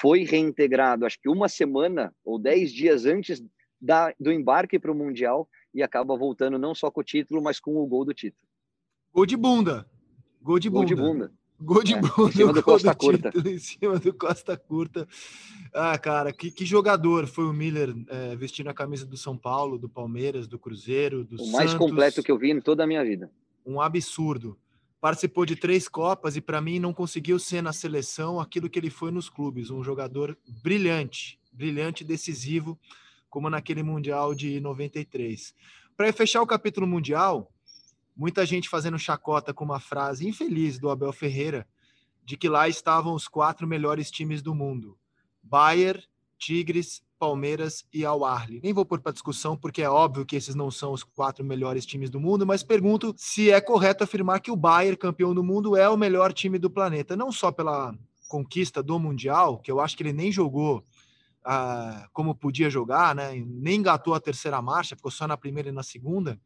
[0.00, 3.42] foi reintegrado, acho que uma semana ou dez dias antes
[3.80, 7.60] da, do embarque para o Mundial e acaba voltando não só com o título, mas
[7.60, 8.46] com o gol do título.
[9.12, 9.86] Gol de bunda.
[10.42, 10.78] Gol de bunda.
[10.78, 11.32] Gol de bunda.
[11.58, 12.28] Gol de é, bunda.
[12.28, 13.30] Em cima do Costa do Curta.
[13.30, 15.08] Título, em cima do Costa Curta.
[15.72, 19.78] Ah, cara, que, que jogador foi o Miller é, vestindo a camisa do São Paulo,
[19.78, 21.86] do Palmeiras, do Cruzeiro, do O mais Santos.
[21.86, 23.30] completo que eu vi em toda a minha vida.
[23.64, 24.58] Um absurdo.
[25.00, 28.90] Participou de três Copas e, para mim, não conseguiu ser na seleção aquilo que ele
[28.90, 29.70] foi nos clubes.
[29.70, 32.78] Um jogador brilhante, brilhante, decisivo,
[33.36, 35.54] como naquele Mundial de 93.
[35.94, 37.52] Para fechar o capítulo Mundial,
[38.16, 41.68] muita gente fazendo chacota com uma frase infeliz do Abel Ferreira,
[42.24, 44.96] de que lá estavam os quatro melhores times do mundo:
[45.42, 46.02] Bayern,
[46.38, 48.58] Tigres, Palmeiras e Al Ahly.
[48.62, 51.84] Nem vou pôr para discussão porque é óbvio que esses não são os quatro melhores
[51.84, 55.76] times do mundo, mas pergunto se é correto afirmar que o Bayern, campeão do mundo,
[55.76, 57.94] é o melhor time do planeta, não só pela
[58.28, 60.82] conquista do mundial, que eu acho que ele nem jogou
[62.12, 63.32] como podia jogar, né?
[63.46, 66.38] Nem engatou a terceira marcha, ficou só na primeira e na segunda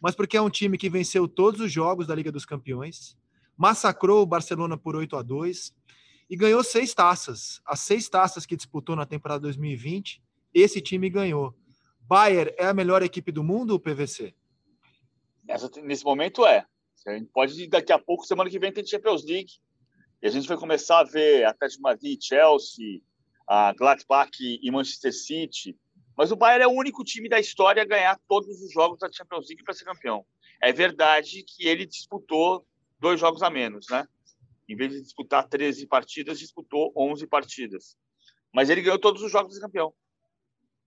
[0.00, 3.16] mas porque é um time que venceu todos os jogos da Liga dos Campeões,
[3.56, 5.74] massacrou o Barcelona por 8 a 2
[6.28, 7.60] e ganhou seis taças.
[7.64, 10.22] As seis taças que disputou na temporada 2020,
[10.52, 11.54] esse time ganhou.
[12.00, 14.34] Bayern é a melhor equipe do mundo, o PVC?
[15.48, 16.66] Essa, nesse momento é.
[17.06, 19.52] A gente pode, daqui a pouco, semana que vem, tem Champions League.
[20.20, 23.00] E a gente vai começar a ver Atlético Madrid, Chelsea,
[23.46, 25.76] a Gladbach e Manchester City.
[26.16, 29.12] Mas o Bayern é o único time da história a ganhar todos os jogos da
[29.12, 30.24] Champions League para ser campeão.
[30.62, 32.66] É verdade que ele disputou
[32.98, 34.08] dois jogos a menos, né?
[34.68, 37.96] Em vez de disputar 13 partidas, disputou 11 partidas.
[38.52, 39.92] Mas ele ganhou todos os jogos de campeão.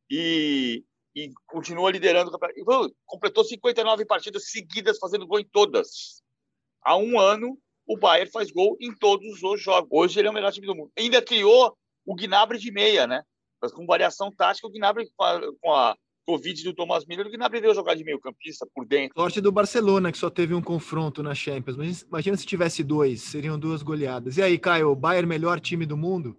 [0.09, 0.83] E,
[1.15, 2.95] e continua liderando o campeonato.
[3.05, 6.23] Completou 59 partidas seguidas, fazendo gol em todas.
[6.81, 9.89] Há um ano, o Bayern faz gol em todos os jogos.
[9.91, 10.91] Hoje ele é o melhor time do mundo.
[10.97, 13.23] Ainda criou o Gnabry de meia, né?
[13.62, 15.09] Mas com variação tática, o Gnabry,
[15.62, 19.19] com a Covid do Thomas Miller, o Gnabry veio jogar de meio campista por dentro.
[19.19, 21.75] Sorte do Barcelona, que só teve um confronto na Champions.
[21.75, 24.38] Mas imagina se tivesse dois, seriam duas goleadas.
[24.38, 26.38] E aí, Caio, o Bayern melhor time do mundo?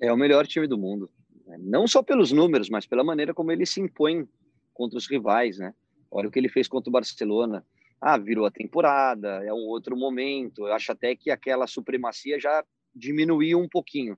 [0.00, 1.10] É o melhor time do mundo.
[1.58, 4.26] Não só pelos números, mas pela maneira como ele se impõe
[4.72, 5.74] contra os rivais, né?
[6.10, 7.64] Olha o que ele fez contra o Barcelona.
[8.00, 10.66] Ah, virou a temporada, é um outro momento.
[10.66, 12.64] Eu acho até que aquela supremacia já
[12.94, 14.16] diminuiu um pouquinho.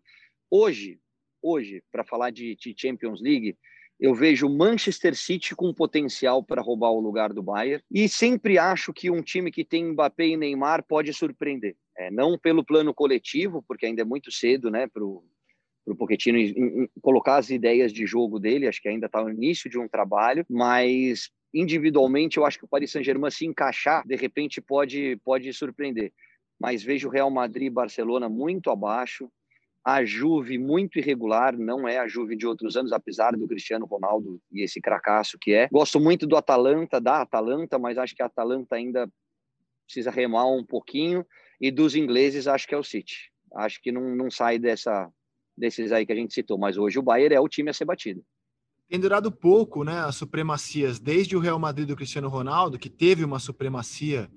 [0.56, 1.00] Hoje,
[1.42, 3.58] hoje, para falar de, de, Champions League,
[3.98, 8.92] eu vejo Manchester City com potencial para roubar o lugar do Bayern e sempre acho
[8.92, 11.74] que um time que tem Mbappé e Neymar pode surpreender.
[11.98, 15.24] É, não pelo plano coletivo, porque ainda é muito cedo, né, para o
[15.98, 16.38] Pochettino
[17.02, 20.46] colocar as ideias de jogo dele, acho que ainda está no início de um trabalho,
[20.48, 26.12] mas individualmente eu acho que o Paris Saint-Germain se encaixar, de repente pode pode surpreender.
[26.60, 29.28] Mas vejo Real Madrid e Barcelona muito abaixo,
[29.84, 34.40] a Juve muito irregular, não é a Juve de outros anos, apesar do Cristiano Ronaldo
[34.50, 35.68] e esse cracaço que é.
[35.70, 39.06] Gosto muito do Atalanta, da Atalanta, mas acho que a Atalanta ainda
[39.84, 41.24] precisa remar um pouquinho.
[41.60, 43.30] E dos ingleses, acho que é o City.
[43.56, 45.10] Acho que não, não sai dessa,
[45.56, 47.84] desses aí que a gente citou, mas hoje o Bayern é o time a ser
[47.84, 48.24] batido.
[48.88, 53.24] Tem durado pouco, né, as supremacias, desde o Real Madrid do Cristiano Ronaldo, que teve
[53.24, 54.30] uma supremacia,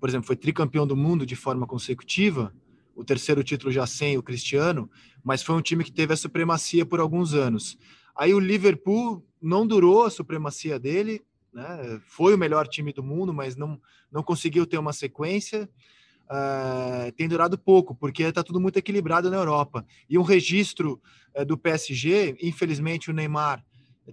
[0.00, 2.52] por exemplo, foi tricampeão do mundo de forma consecutiva,
[2.98, 4.90] o terceiro título já sem o Cristiano,
[5.22, 7.78] mas foi um time que teve a supremacia por alguns anos.
[8.14, 11.22] Aí o Liverpool não durou a supremacia dele,
[11.54, 12.00] né?
[12.08, 13.80] foi o melhor time do mundo, mas não,
[14.10, 15.70] não conseguiu ter uma sequência.
[16.24, 19.86] Uh, tem durado pouco, porque está tudo muito equilibrado na Europa.
[20.10, 21.00] E um registro
[21.38, 23.64] uh, do PSG, infelizmente o Neymar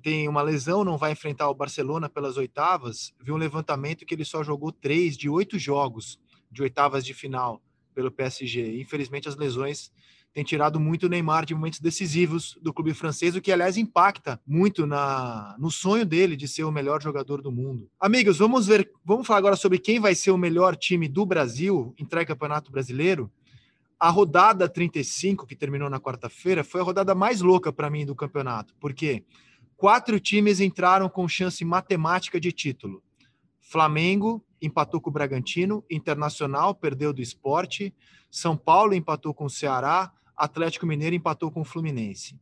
[0.04, 3.14] tem uma lesão, não vai enfrentar o Barcelona pelas oitavas.
[3.20, 6.20] Vi um levantamento que ele só jogou três de oito jogos
[6.52, 7.62] de oitavas de final
[7.96, 8.80] pelo PSG.
[8.80, 9.90] Infelizmente, as lesões
[10.34, 14.38] têm tirado muito o Neymar de momentos decisivos do clube francês, o que, aliás, impacta
[14.46, 17.90] muito na, no sonho dele de ser o melhor jogador do mundo.
[17.98, 21.96] Amigos, vamos ver, vamos falar agora sobre quem vai ser o melhor time do Brasil
[21.98, 23.32] em campeonato brasileiro.
[23.98, 28.14] A rodada 35, que terminou na quarta-feira, foi a rodada mais louca para mim do
[28.14, 29.24] campeonato, porque
[29.78, 33.02] quatro times entraram com chance matemática de título.
[33.62, 37.94] Flamengo, empatou com o Bragantino, Internacional perdeu do Esporte,
[38.30, 42.38] São Paulo empatou com o Ceará, Atlético Mineiro empatou com o Fluminense.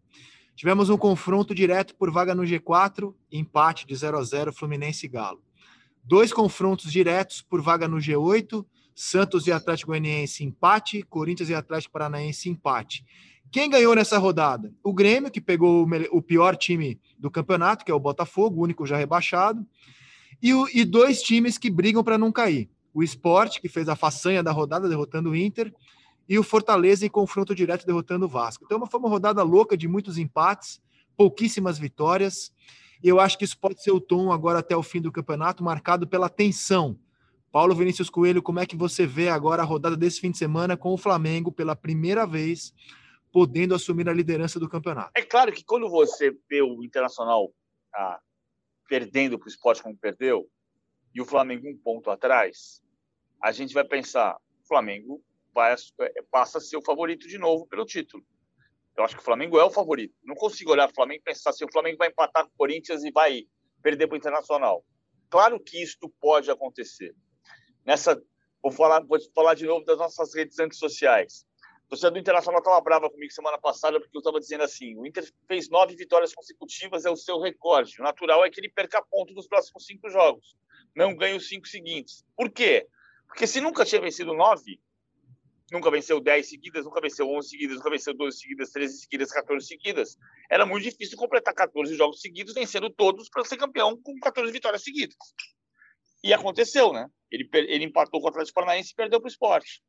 [0.55, 5.09] Tivemos um confronto direto por vaga no G4, empate de 0 a 0 Fluminense e
[5.09, 5.41] Galo.
[6.03, 11.93] Dois confrontos diretos por vaga no G8, Santos e Atlético Goianiense empate, Corinthians e Atlético
[11.93, 13.03] Paranaense empate.
[13.51, 14.73] Quem ganhou nessa rodada?
[14.83, 18.86] O Grêmio, que pegou o pior time do campeonato, que é o Botafogo, o único
[18.86, 19.65] já rebaixado,
[20.41, 22.69] e, o, e dois times que brigam para não cair.
[22.93, 25.73] O Sport, que fez a façanha da rodada, derrotando o Inter,
[26.27, 28.63] e o Fortaleza em confronto direto, derrotando o Vasco.
[28.65, 30.81] Então, foi uma rodada louca de muitos empates,
[31.17, 32.53] pouquíssimas vitórias.
[33.03, 35.63] E eu acho que isso pode ser o tom agora até o fim do campeonato,
[35.63, 36.97] marcado pela tensão.
[37.51, 40.75] Paulo Vinícius Coelho, como é que você vê agora a rodada desse fim de semana
[40.75, 42.73] com o Flamengo pela primeira vez
[43.31, 45.11] podendo assumir a liderança do campeonato?
[45.15, 47.51] É claro que quando você vê o Internacional
[48.93, 50.47] perdendo para o esporte como perdeu
[51.15, 52.79] e o Flamengo um ponto atrás,
[53.41, 55.19] a gente vai pensar: o Flamengo
[55.51, 55.75] vai,
[56.29, 58.23] passa a ser o favorito de novo pelo título.
[58.95, 60.13] Eu acho que o Flamengo é o favorito.
[60.23, 62.56] Não consigo olhar o Flamengo e pensar se assim, o Flamengo vai empatar com o
[62.56, 63.47] Corinthians e vai
[63.82, 64.86] perder para o Internacional.
[65.27, 67.15] Claro que isto pode acontecer.
[67.84, 68.21] Nessa,
[68.62, 71.47] vou falar, vou falar de novo das nossas redes antissociais.
[71.93, 75.32] Torcida do Internacional estava brava comigo semana passada porque eu estava dizendo assim: o Inter
[75.47, 78.01] fez nove vitórias consecutivas, é o seu recorde.
[78.01, 80.58] O natural é que ele perca ponto nos próximos cinco jogos,
[80.95, 82.25] não ganhe os cinco seguintes.
[82.36, 82.88] Por quê?
[83.27, 84.82] Porque se nunca tinha vencido nove,
[85.71, 89.67] nunca venceu 10 seguidas, nunca venceu 11 seguidas, nunca venceu 12 seguidas, 13 seguidas, 14
[89.67, 90.17] seguidas.
[90.49, 94.84] Era muito difícil completar 14 jogos seguidos, vencendo todos para ser campeão com 14 vitórias
[94.84, 95.15] seguidas.
[96.23, 97.08] E aconteceu, né?
[97.32, 99.84] Ele, ele empatou com o Atlético Paranaense e perdeu para o esporte.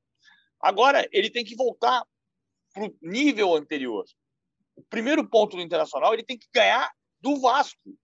[0.60, 2.04] Agora, ele tem que voltar
[2.72, 4.04] para o nível anterior.
[4.76, 6.90] O primeiro ponto do Internacional, ele tem que ganhar
[7.20, 7.96] do Vasco,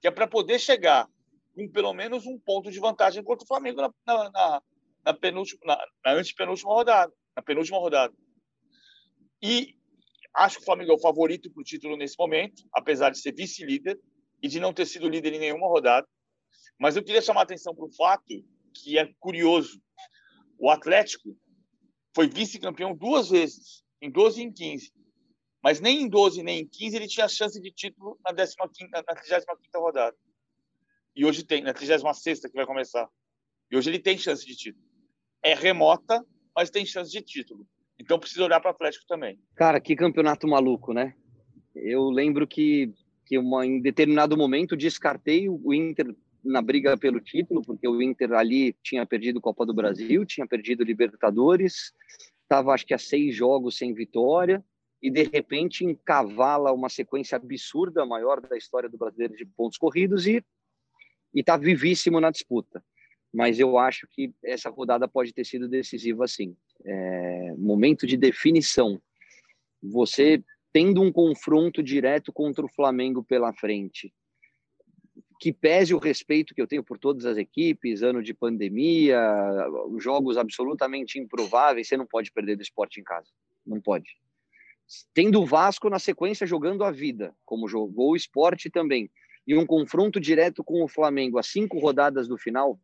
[0.00, 1.08] que é para poder chegar
[1.54, 4.62] com pelo menos um ponto de vantagem contra o Flamengo na, na, na,
[5.04, 8.14] na, penúltima, na, na antepenúltima rodada, na penúltima rodada.
[9.42, 9.74] E
[10.34, 13.34] acho que o Flamengo é o favorito para o título nesse momento, apesar de ser
[13.34, 13.98] vice-líder
[14.42, 16.06] e de não ter sido líder em nenhuma rodada.
[16.78, 18.24] Mas eu queria chamar a atenção para o fato
[18.74, 19.82] que é curioso.
[20.58, 21.36] O Atlético
[22.14, 24.92] foi vice-campeão duas vezes, em 12 e em 15.
[25.62, 28.56] Mas nem em 12 nem em 15 ele tinha chance de título na, 15,
[28.90, 30.16] na 35 rodada.
[31.14, 33.08] E hoje tem, na 36 que vai começar.
[33.70, 34.90] E hoje ele tem chance de título
[35.42, 37.66] é remota, mas tem chance de título.
[37.98, 39.38] Então precisa olhar para o Atlético também.
[39.54, 41.14] Cara, que campeonato maluco, né?
[41.74, 42.92] Eu lembro que,
[43.26, 48.32] que uma, em determinado momento descartei o Inter na briga pelo título, porque o Inter
[48.32, 51.92] ali tinha perdido Copa do Brasil, tinha perdido Libertadores,
[52.42, 54.64] estava acho que a seis jogos sem vitória,
[55.02, 60.26] e de repente encavala uma sequência absurda, maior da história do brasileiro de pontos corridos,
[60.26, 60.42] e
[61.34, 62.82] está vivíssimo na disputa
[63.32, 66.56] mas eu acho que essa rodada pode ter sido decisiva sim.
[66.84, 69.00] É, momento de definição.
[69.82, 74.12] Você tendo um confronto direto contra o Flamengo pela frente,
[75.40, 79.18] que pese o respeito que eu tenho por todas as equipes, ano de pandemia,
[79.98, 83.30] jogos absolutamente improváveis, você não pode perder do esporte em casa.
[83.66, 84.10] Não pode.
[85.14, 89.10] Tendo o Vasco na sequência jogando a vida, como jogou o esporte também,
[89.46, 92.78] e um confronto direto com o Flamengo a cinco rodadas do final,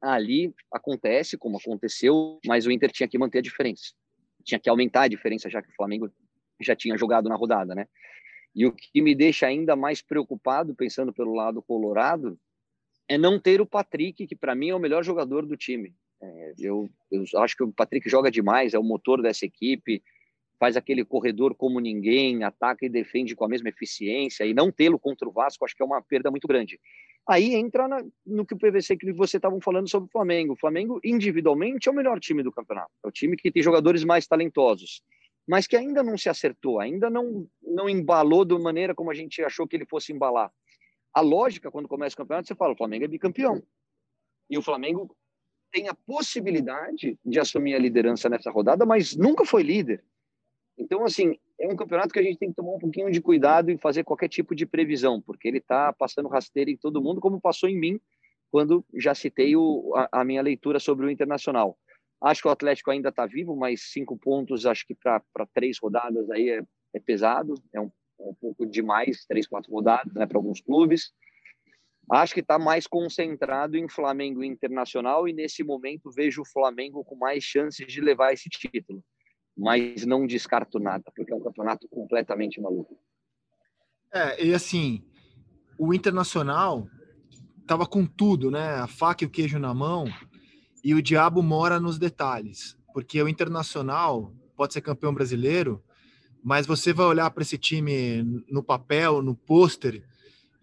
[0.00, 3.92] ali acontece, como aconteceu, mas o Inter tinha que manter a diferença.
[4.42, 6.10] Tinha que aumentar a diferença, já que o Flamengo
[6.60, 7.86] já tinha jogado na rodada, né?
[8.54, 12.38] E o que me deixa ainda mais preocupado, pensando pelo lado colorado,
[13.08, 15.94] é não ter o Patrick, que para mim é o melhor jogador do time.
[16.20, 20.02] É, eu, eu acho que o Patrick joga demais, é o motor dessa equipe,
[20.58, 24.98] faz aquele corredor como ninguém, ataca e defende com a mesma eficiência, e não tê-lo
[24.98, 26.78] contra o Vasco, acho que é uma perda muito grande.
[27.28, 30.54] Aí entra na, no que o PVC que você estavam falando sobre o Flamengo.
[30.54, 32.90] O Flamengo, individualmente, é o melhor time do campeonato.
[33.04, 35.02] É o time que tem jogadores mais talentosos,
[35.48, 39.42] mas que ainda não se acertou, ainda não, não embalou da maneira como a gente
[39.42, 40.52] achou que ele fosse embalar.
[41.14, 43.62] A lógica, quando começa o campeonato, você fala: o Flamengo é bicampeão.
[44.50, 45.16] E o Flamengo
[45.72, 50.04] tem a possibilidade de assumir a liderança nessa rodada, mas nunca foi líder.
[50.76, 53.70] Então, assim, é um campeonato que a gente tem que tomar um pouquinho de cuidado
[53.70, 57.40] em fazer qualquer tipo de previsão, porque ele está passando rasteiro em todo mundo, como
[57.40, 58.00] passou em mim
[58.50, 61.78] quando já citei o, a, a minha leitura sobre o Internacional.
[62.20, 65.22] Acho que o Atlético ainda está vivo, mas cinco pontos, acho que para
[65.54, 66.62] três rodadas aí é,
[66.94, 71.12] é pesado, é um, é um, pouco demais, três, quatro rodadas né, para alguns clubes.
[72.10, 77.14] Acho que está mais concentrado em Flamengo Internacional e nesse momento vejo o Flamengo com
[77.14, 79.02] mais chances de levar esse título
[79.58, 82.96] mas não descarto nada, porque é um campeonato completamente maluco.
[84.14, 85.02] É, e assim,
[85.76, 86.86] o Internacional
[87.66, 88.76] tava com tudo, né?
[88.76, 90.06] A faca e o queijo na mão,
[90.82, 95.82] e o diabo mora nos detalhes, porque o Internacional pode ser campeão brasileiro,
[96.42, 100.04] mas você vai olhar para esse time no papel, no pôster,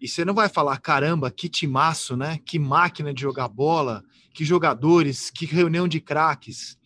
[0.00, 2.38] E você não vai falar, caramba, que timaço, né?
[2.44, 4.04] Que máquina de jogar bola,
[4.34, 6.78] que jogadores, que reunião de craques.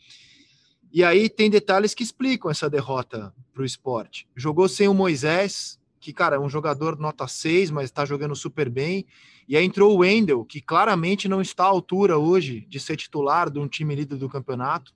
[0.93, 4.28] E aí tem detalhes que explicam essa derrota para o esporte.
[4.37, 8.70] Jogou sem o Moisés, que, cara, é um jogador nota 6, mas está jogando super
[8.70, 9.07] bem.
[9.51, 13.51] E aí entrou o Wendel, que claramente não está à altura hoje de ser titular
[13.51, 14.94] de um time líder do campeonato.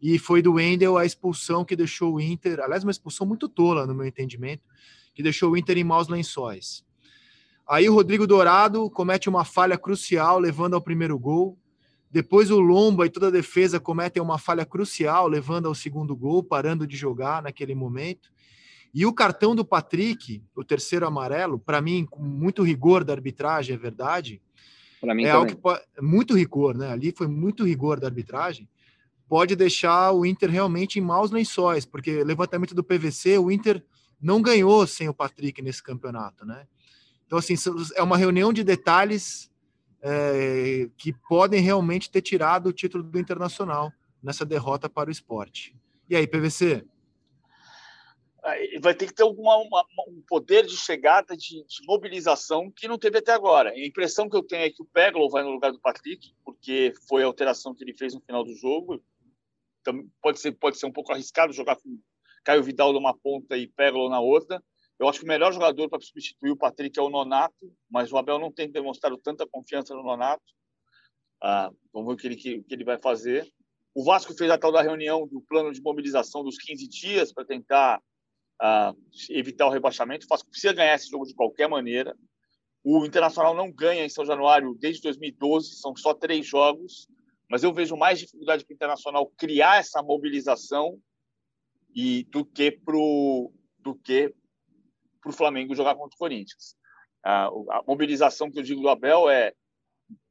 [0.00, 3.86] E foi do Wendel a expulsão que deixou o Inter, aliás, uma expulsão muito tola,
[3.86, 4.62] no meu entendimento,
[5.14, 6.82] que deixou o Inter em maus lençóis.
[7.68, 11.58] Aí o Rodrigo Dourado comete uma falha crucial, levando ao primeiro gol.
[12.10, 16.42] Depois o Lomba e toda a defesa cometem uma falha crucial, levando ao segundo gol,
[16.42, 18.31] parando de jogar naquele momento.
[18.94, 23.74] E o cartão do Patrick, o terceiro amarelo, para mim, com muito rigor da arbitragem,
[23.74, 24.42] é verdade.
[25.00, 25.54] Para mim é também.
[25.56, 26.92] algo que muito rigor, né?
[26.92, 28.68] Ali foi muito rigor da arbitragem.
[29.26, 33.82] Pode deixar o Inter realmente em maus lençóis, porque levantamento do PVC, o Inter
[34.20, 36.66] não ganhou sem o Patrick nesse campeonato, né?
[37.26, 37.54] Então, assim,
[37.96, 39.50] é uma reunião de detalhes
[40.02, 43.90] é, que podem realmente ter tirado o título do Internacional
[44.22, 45.74] nessa derrota para o esporte.
[46.10, 46.84] E aí, PVC?
[48.80, 52.98] Vai ter que ter alguma, uma, um poder de chegada, de, de, mobilização que não
[52.98, 53.70] teve até agora.
[53.70, 56.92] A impressão que eu tenho é que o Peglo vai no lugar do Patrick, porque
[57.08, 59.02] foi a alteração que ele fez no final do jogo.
[59.80, 62.00] Então, pode ser, pode ser um pouco arriscado jogar com
[62.44, 64.62] Caio Vidal numa ponta e Peglo na outra.
[64.98, 68.18] Eu acho que o melhor jogador para substituir o Patrick é o Nonato, mas o
[68.18, 70.42] Abel não tem demonstrado tanta confiança no Nonato.
[71.40, 73.48] Ah, vamos ver o que ele, que, que ele vai fazer.
[73.94, 77.44] O Vasco fez a tal da reunião do plano de mobilização dos 15 dias para
[77.44, 78.00] tentar
[78.62, 78.96] uh,
[79.30, 80.24] evitar o rebaixamento.
[80.24, 82.16] O Vasco precisa ganhar esse jogo de qualquer maneira.
[82.84, 87.08] O Internacional não ganha em São Januário desde 2012, são só três jogos,
[87.48, 90.98] mas eu vejo mais dificuldade para o Internacional criar essa mobilização
[91.94, 94.32] e do que para o do que
[95.26, 96.76] o Flamengo jogar contra o Corinthians.
[97.24, 99.52] Uh, a mobilização que eu digo do Abel é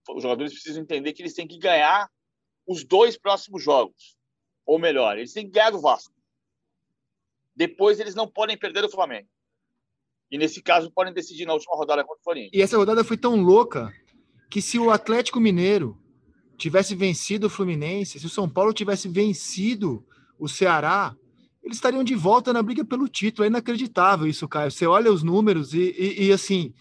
[0.09, 2.09] os jogadores precisam entender que eles têm que ganhar
[2.67, 4.17] os dois próximos jogos,
[4.65, 6.13] ou melhor, eles têm que ganhar do Vasco.
[7.55, 9.27] Depois eles não podem perder o Flamengo.
[10.31, 12.51] E nesse caso podem decidir na última rodada contra o Flamengo.
[12.53, 13.93] E essa rodada foi tão louca
[14.49, 15.97] que se o Atlético Mineiro
[16.57, 20.05] tivesse vencido o Fluminense, se o São Paulo tivesse vencido
[20.39, 21.15] o Ceará,
[21.63, 23.43] eles estariam de volta na briga pelo título.
[23.43, 24.71] É inacreditável isso, Caio.
[24.71, 26.73] Você olha os números e, e, e assim,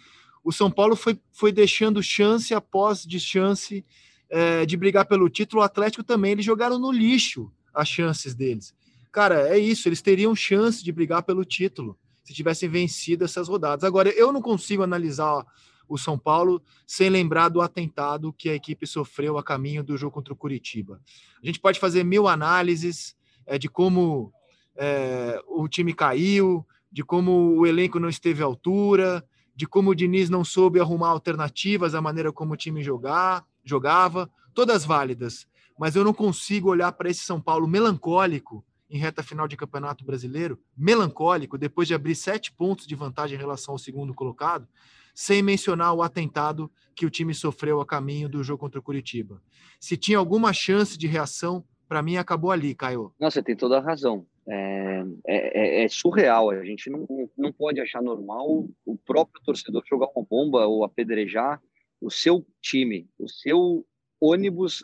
[0.44, 3.84] o São Paulo foi, foi deixando chance após de chance
[4.28, 5.62] é, de brigar pelo título.
[5.62, 8.74] O Atlético também, eles jogaram no lixo as chances deles.
[9.12, 13.82] Cara, é isso, eles teriam chance de brigar pelo título se tivessem vencido essas rodadas.
[13.82, 15.44] Agora, eu não consigo analisar
[15.88, 20.14] o São Paulo sem lembrar do atentado que a equipe sofreu a caminho do jogo
[20.14, 21.00] contra o Curitiba.
[21.42, 24.32] A gente pode fazer mil análises é, de como
[24.76, 29.94] é, o time caiu, de como o elenco não esteve à altura, de como o
[29.94, 35.48] Diniz não soube arrumar alternativas à maneira como o time jogar, jogava, todas válidas.
[35.76, 40.04] Mas eu não consigo olhar para esse São Paulo melancólico em reta final de campeonato
[40.04, 44.66] brasileiro, melancólico, depois de abrir sete pontos de vantagem em relação ao segundo colocado,
[45.14, 49.40] sem mencionar o atentado que o time sofreu a caminho do jogo contra o Curitiba.
[49.78, 53.12] Se tinha alguma chance de reação, para mim acabou ali, Caio.
[53.18, 54.26] Você tem toda a razão.
[54.48, 56.50] É, é, é, é, surreal.
[56.50, 61.60] A gente não, não pode achar normal o próprio torcedor jogar uma bomba ou apedrejar
[62.00, 63.84] o seu time, o seu
[64.20, 64.82] ônibus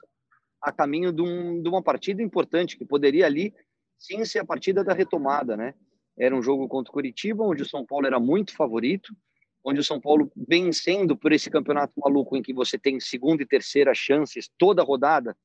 [0.61, 3.55] a caminho de, um, de uma partida importante que poderia ali
[3.99, 5.75] sim ser a partida da retomada, né?
[6.19, 9.15] Era um jogo contra o Curitiba, onde o São Paulo era muito favorito,
[9.65, 13.47] onde o São Paulo vencendo por esse campeonato maluco em que você tem segunda e
[13.47, 15.37] terceira chances toda rodada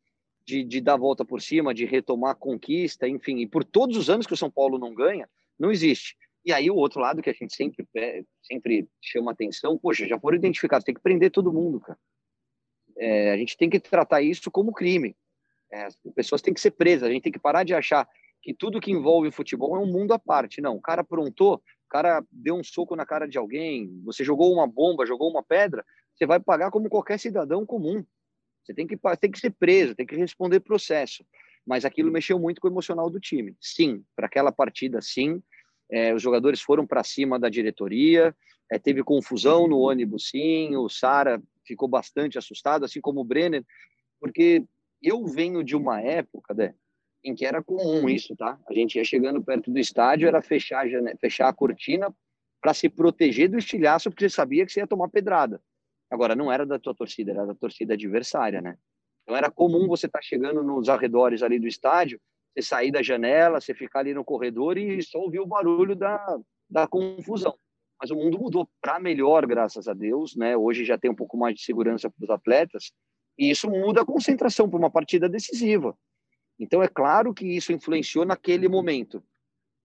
[0.45, 4.10] de, de dar a volta por cima, de retomar conquista, enfim, e por todos os
[4.10, 5.30] anos que o São Paulo não ganha,
[5.60, 6.16] não existe.
[6.43, 7.88] E aí o outro lado que a gente sempre
[8.41, 11.99] sempre chama atenção, poxa, já foram identificados, tem que prender todo mundo, cara.
[12.97, 15.16] É, a gente tem que tratar isso como crime.
[15.72, 18.08] É, as pessoas têm que ser presas, a gente tem que parar de achar
[18.42, 20.62] que tudo que envolve futebol é um mundo à parte.
[20.62, 24.52] Não, o cara aprontou, o cara deu um soco na cara de alguém, você jogou
[24.54, 25.86] uma bomba, jogou uma pedra,
[26.16, 28.04] você vai pagar como qualquer cidadão comum.
[28.64, 31.26] Você tem que, tem que ser preso, tem que responder processo.
[31.66, 33.56] Mas aquilo mexeu muito com o emocional do time.
[33.60, 35.42] Sim, para aquela partida, sim.
[35.89, 38.36] É, os jogadores foram para cima da diretoria,
[38.72, 40.76] é, teve confusão no ônibus, sim.
[40.76, 43.64] O Sara ficou bastante assustado, assim como o Brenner,
[44.20, 44.64] porque
[45.02, 46.74] eu venho de uma época, né,
[47.24, 48.59] em que era comum isso, tá?
[48.67, 52.13] A gente ia chegando perto do estádio, era fechar a, janela, fechar a cortina
[52.61, 55.61] para se proteger do estilhaço, porque você sabia que você ia tomar pedrada.
[56.09, 58.78] Agora, não era da tua torcida, era da torcida adversária, né?
[59.24, 62.19] Então era comum você estar tá chegando nos arredores ali do estádio,
[62.53, 66.39] você sair da janela, você ficar ali no corredor e só ouvir o barulho da,
[66.69, 67.55] da confusão.
[67.99, 70.57] mas o mundo mudou para melhor, graças a Deus, né?
[70.57, 72.91] Hoje já tem um pouco mais de segurança para os atletas,
[73.38, 75.95] e isso muda a concentração para uma partida decisiva.
[76.62, 79.24] Então, é claro que isso influenciou naquele momento.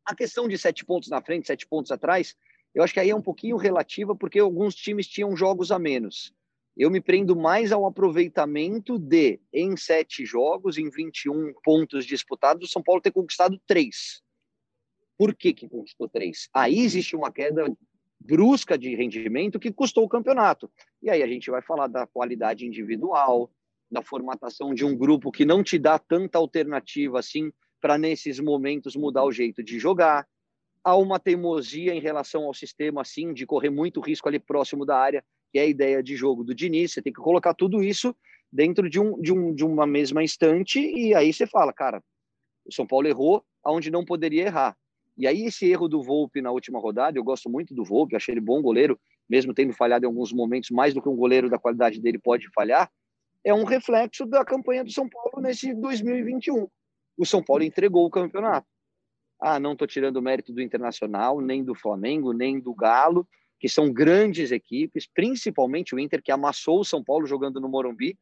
[0.04, 2.36] A questão de sete pontos na frente, sete pontos atrás,
[2.74, 6.34] eu acho que aí é um pouquinho relativa, porque alguns times tinham jogos a menos.
[6.76, 12.70] Eu me prendo mais ao aproveitamento de, em sete jogos, em 21 pontos disputados, o
[12.70, 14.22] São Paulo ter conquistado três.
[15.16, 16.50] Por que, que conquistou três?
[16.52, 17.74] Aí existe uma queda
[18.20, 20.70] brusca de rendimento que custou o campeonato.
[21.02, 23.50] E aí a gente vai falar da qualidade individual,
[23.90, 28.96] da formatação de um grupo que não te dá tanta alternativa assim para nesses momentos
[28.96, 30.26] mudar o jeito de jogar.
[30.82, 34.98] Há uma teimosia em relação ao sistema assim de correr muito risco ali próximo da
[34.98, 36.92] área, que é a ideia de jogo do Diniz.
[36.92, 38.14] Você tem que colocar tudo isso
[38.52, 42.02] dentro de, um, de, um, de uma mesma instante e aí você fala, cara,
[42.64, 44.76] o São Paulo errou aonde não poderia errar.
[45.16, 48.34] E aí esse erro do Volpe na última rodada, eu gosto muito do Volpe, achei
[48.34, 51.58] ele bom goleiro, mesmo tendo falhado em alguns momentos mais do que um goleiro da
[51.58, 52.90] qualidade dele pode falhar,
[53.46, 56.66] é um reflexo da campanha do São Paulo nesse 2021.
[57.16, 58.66] O São Paulo entregou o campeonato.
[59.40, 63.24] Ah, não estou tirando o mérito do Internacional, nem do Flamengo, nem do Galo,
[63.60, 68.18] que são grandes equipes, principalmente o Inter, que amassou o São Paulo jogando no Morumbi.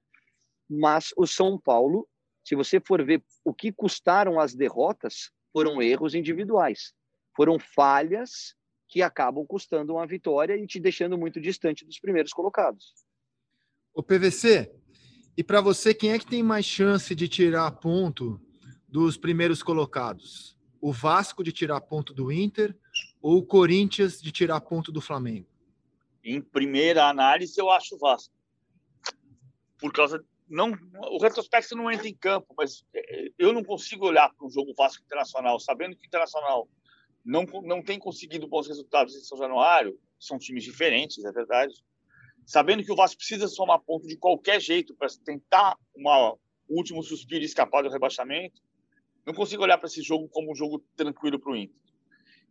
[0.69, 2.07] Mas o São Paulo,
[2.45, 6.93] se você for ver o que custaram as derrotas, foram erros individuais,
[7.35, 8.55] foram falhas
[8.91, 12.93] que acabam custando uma vitória e te deixando muito distante dos primeiros colocados.
[13.95, 14.71] O PVC,
[15.37, 18.41] e para você, quem é que tem mais chance de tirar ponto
[18.89, 20.57] dos primeiros colocados?
[20.81, 22.77] O Vasco de tirar ponto do Inter
[23.21, 25.49] ou o Corinthians de tirar ponto do Flamengo?
[26.23, 28.35] Em primeira análise, eu acho o Vasco.
[29.79, 30.73] Por causa não,
[31.11, 34.75] o retrospecto não entra em campo, mas é, eu não consigo olhar para um jogo
[34.77, 36.69] Vasco Internacional, sabendo que o Internacional
[37.25, 41.75] não, não tem conseguido bons resultados em São Januário, são times diferentes, é verdade.
[42.47, 46.33] Sabendo que o Vasco precisa somar ponto de qualquer jeito para tentar uma,
[46.69, 48.61] um último suspiro e escapar do rebaixamento,
[49.27, 51.77] não consigo olhar para esse jogo como um jogo tranquilo para o Inter.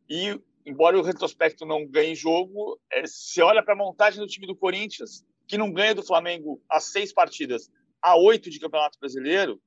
[0.10, 4.48] E, embora o retrospecto não ganhe jogo, é, se olha para a montagem do time
[4.48, 7.70] do Corinthians, que não ganha do Flamengo as seis partidas,
[8.02, 9.62] a oito de Campeonato Brasileiro,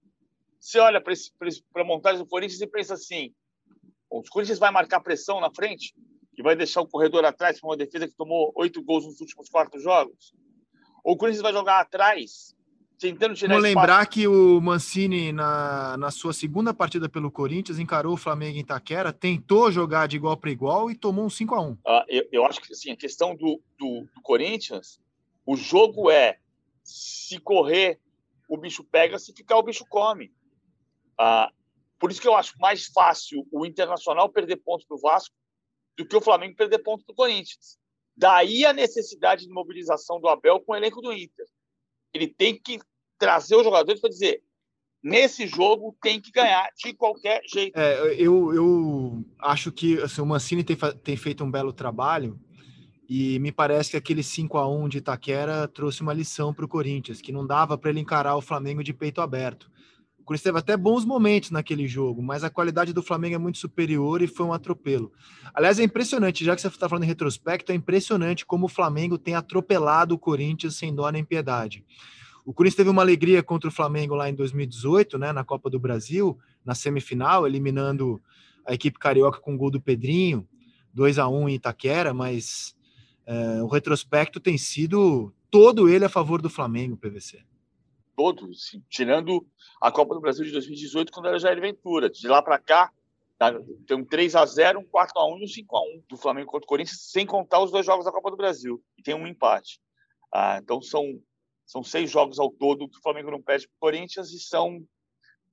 [0.59, 1.15] você olha para
[1.83, 3.33] a montagem do Corinthians e pensa assim:
[4.11, 5.95] o Corinthians vai marcar pressão na frente
[6.37, 9.49] e vai deixar o corredor atrás para uma defesa que tomou oito gols nos últimos
[9.49, 10.35] quatro jogos?
[11.03, 12.55] Ou o Corinthians vai jogar atrás,
[12.99, 18.15] tentando tirar Vamos lembrar que o Mancini, na, na sua segunda partida pelo Corinthians, encarou
[18.15, 21.61] o Flamengo em Itaquera, tentou jogar de igual para igual e tomou um 5 a
[21.61, 25.01] 1 ah, eu, eu, acho que assim, a questão do, do, do Corinthians,
[25.45, 26.39] o jogo é
[26.83, 28.01] se correr
[28.49, 30.33] o bicho pega, se ficar, o bicho come.
[31.19, 31.51] Ah,
[31.99, 35.35] por isso que eu acho mais fácil o Internacional perder pontos para o Vasco
[35.97, 37.79] do que o Flamengo perder pontos para o Corinthians.
[38.17, 41.47] Daí a necessidade de mobilização do Abel com o elenco do Inter.
[42.15, 42.79] Ele tem que
[43.19, 44.43] trazer os jogadores para dizer:
[45.03, 47.79] nesse jogo tem que ganhar de qualquer jeito.
[47.79, 52.41] É, eu, eu acho que assim, o Mancini tem, tem feito um belo trabalho
[53.09, 56.69] e me parece que aquele 5 a 1 de Itaquera trouxe uma lição para o
[56.69, 59.71] Corinthians, que não dava para ele encarar o Flamengo de peito aberto.
[60.27, 64.21] Corinthians teve até bons momentos naquele jogo, mas a qualidade do Flamengo é muito superior
[64.21, 65.13] e foi um atropelo.
[65.55, 69.17] Aliás, é impressionante, já que você está falando em retrospecto, é impressionante como o Flamengo
[69.17, 71.85] tem atropelado o Corinthians sem dó nem piedade.
[72.45, 75.79] O Corinthians teve uma alegria contra o Flamengo lá em 2018, né, na Copa do
[75.79, 78.21] Brasil, na semifinal, eliminando
[78.67, 80.47] a equipe carioca com o gol do Pedrinho,
[80.93, 82.75] 2 a 1 em Itaquera, mas
[83.25, 87.45] é, o retrospecto tem sido todo ele a favor do Flamengo, PVC.
[88.17, 88.83] Todo, sim.
[88.89, 89.47] tirando
[89.81, 92.09] a Copa do Brasil de 2018, quando era Jair Ventura.
[92.09, 92.91] De lá para cá,
[93.39, 93.53] tá,
[93.87, 96.17] tem um 3 a 0 um 4 a 1 e um 5 a 1 do
[96.17, 98.83] Flamengo contra o Corinthians, sem contar os dois jogos da Copa do Brasil.
[98.97, 99.81] E tem um empate.
[100.33, 101.21] Ah, então são,
[101.67, 104.83] são seis jogos ao todo que o Flamengo não perde para o Corinthians e são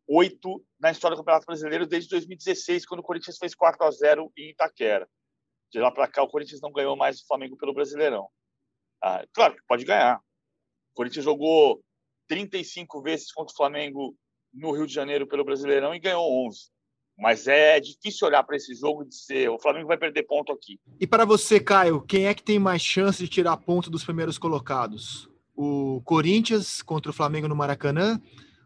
[0.08, 4.32] oito na história do Campeonato Brasileiro desde 2016, quando o Corinthians fez 4 a 0
[4.38, 5.08] em Itaquera.
[5.70, 8.30] De lá para cá, o Corinthians não ganhou mais o Flamengo pelo Brasileirão.
[9.04, 10.18] Ah, claro que pode ganhar.
[10.18, 11.84] O Corinthians jogou
[12.28, 14.16] 35 vezes contra o Flamengo
[14.54, 16.72] no Rio de Janeiro pelo Brasileirão e ganhou 11.
[17.18, 20.80] Mas é difícil olhar para esse jogo e dizer o Flamengo vai perder ponto aqui.
[21.00, 24.38] E para você, Caio, quem é que tem mais chance de tirar ponto dos primeiros
[24.38, 25.30] colocados?
[25.56, 28.20] O Corinthians contra o Flamengo no Maracanã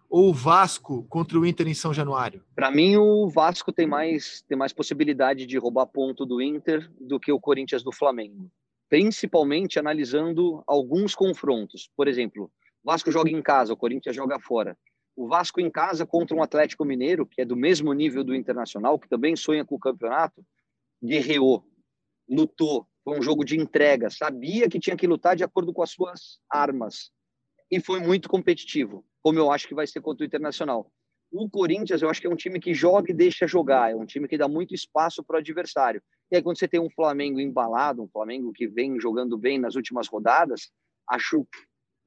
[0.10, 2.42] ou o Vasco contra o Inter em São Januário?
[2.56, 7.20] Para mim, o Vasco tem mais, tem mais possibilidade de roubar ponto do Inter do
[7.20, 8.50] que o Corinthians do Flamengo.
[8.90, 11.90] Principalmente analisando alguns confrontos.
[11.98, 12.50] Por exemplo,
[12.84, 14.78] o Vasco joga em casa, o Corinthians joga fora.
[15.16, 19.00] O Vasco em casa contra um Atlético Mineiro, que é do mesmo nível do Internacional,
[19.00, 20.46] que também sonha com o campeonato,
[21.04, 21.66] guerreou,
[22.30, 25.92] lutou, Foi um jogo de entrega, sabia que tinha que lutar de acordo com as
[25.92, 27.10] suas armas.
[27.72, 30.92] E foi muito competitivo, como eu acho que vai ser contra o Internacional.
[31.32, 34.06] O Corinthians, eu acho que é um time que joga e deixa jogar, é um
[34.06, 36.02] time que dá muito espaço para o adversário.
[36.32, 39.76] E aí, quando você tem um Flamengo embalado, um Flamengo que vem jogando bem nas
[39.76, 40.70] últimas rodadas,
[41.10, 41.48] acho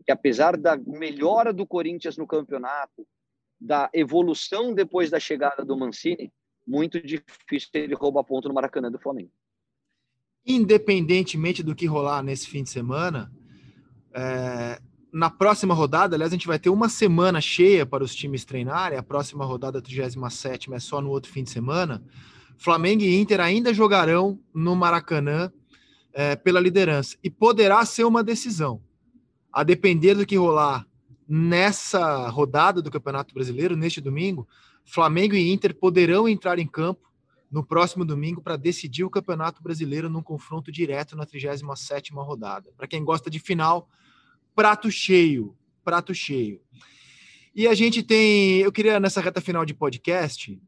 [0.04, 3.06] que apesar da melhora do Corinthians no campeonato,
[3.60, 6.32] da evolução depois da chegada do Mancini,
[6.66, 9.30] muito difícil ele roubar ponto no Maracanã do Flamengo.
[10.46, 13.30] Independentemente do que rolar nesse fim de semana,
[14.14, 14.80] é,
[15.12, 18.98] na próxima rodada, aliás, a gente vai ter uma semana cheia para os times treinarem.
[18.98, 22.02] A próxima rodada, 37 é só no outro fim de semana.
[22.56, 25.52] Flamengo e Inter ainda jogarão no Maracanã
[26.12, 27.16] é, pela liderança.
[27.22, 28.80] E poderá ser uma decisão.
[29.52, 30.86] A depender do que rolar
[31.28, 34.48] nessa rodada do Campeonato Brasileiro, neste domingo,
[34.84, 37.08] Flamengo e Inter poderão entrar em campo
[37.50, 42.70] no próximo domingo para decidir o Campeonato Brasileiro num confronto direto na 37ª rodada.
[42.76, 43.88] Para quem gosta de final,
[44.54, 46.60] prato cheio, prato cheio.
[47.54, 50.60] E a gente tem, eu queria nessa reta final de podcast,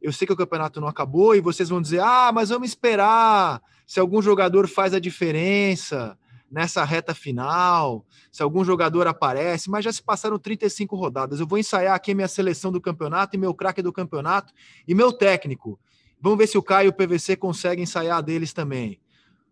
[0.00, 3.60] eu sei que o campeonato não acabou e vocês vão dizer: "Ah, mas vamos esperar
[3.84, 6.16] se algum jogador faz a diferença
[6.50, 11.40] nessa reta final, se algum jogador aparece, mas já se passaram 35 rodadas.
[11.40, 14.52] Eu vou ensaiar aqui minha seleção do campeonato e meu craque do campeonato
[14.86, 15.78] e meu técnico.
[16.20, 19.00] Vamos ver se o Caio e o PVC conseguem ensaiar deles também.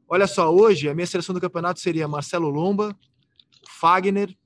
[0.09, 2.97] Olha só, hoje a minha seleção do campeonato seria Marcelo Lomba,
[3.69, 4.37] Fagner,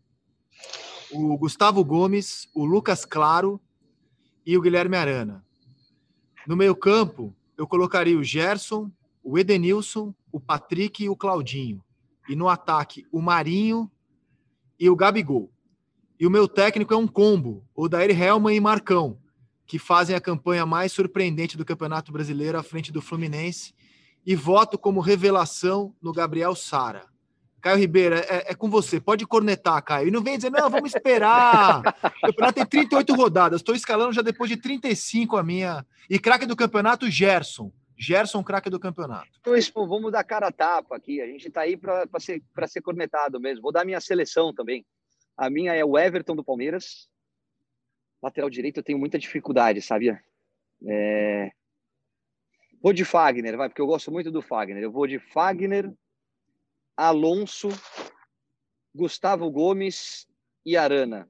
[1.12, 3.61] o Gustavo Gomes, o Lucas Claro
[4.44, 5.44] e o Guilherme Arana.
[6.46, 8.90] No meio-campo, eu colocaria o Gerson,
[9.22, 11.82] o Edenilson, o Patrick e o Claudinho.
[12.31, 13.91] E no ataque, o Marinho
[14.78, 15.51] e o Gabigol.
[16.16, 19.18] E o meu técnico é um combo, o Daír Helman e Marcão,
[19.66, 23.74] que fazem a campanha mais surpreendente do Campeonato Brasileiro à frente do Fluminense.
[24.24, 27.07] E voto como revelação no Gabriel Sara.
[27.61, 29.01] Caio Ribeiro, é, é, com você.
[29.01, 30.07] Pode cornetar, Caio.
[30.07, 31.83] E não vem dizer, não, vamos esperar.
[32.22, 33.61] O campeonato tem 38 rodadas.
[33.61, 35.85] Estou escalando já depois de 35 a minha.
[36.09, 37.72] E craque do campeonato, Gerson.
[38.01, 39.28] Gerson, craque do campeonato.
[39.40, 41.20] Então, vamos dar cara a tapa aqui.
[41.20, 43.61] A gente está aí para ser, ser cornetado mesmo.
[43.61, 44.86] Vou dar minha seleção também.
[45.36, 47.11] A minha é o Everton do Palmeiras.
[48.22, 50.18] Lateral direito eu tenho muita dificuldade, sabia?
[50.86, 51.51] É...
[52.82, 54.82] Vou de Fagner, vai, porque eu gosto muito do Fagner.
[54.82, 55.92] Eu vou de Fagner,
[56.96, 57.68] Alonso,
[58.94, 60.26] Gustavo Gomes
[60.64, 61.28] e Arana.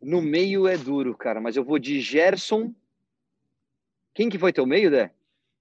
[0.00, 2.74] No meio é duro, cara, mas eu vou de Gerson.
[4.14, 5.10] Quem que foi teu meio, Dé?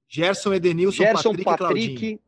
[0.08, 2.22] Gerson, Edenilson, Gerson, Patrick, Patrick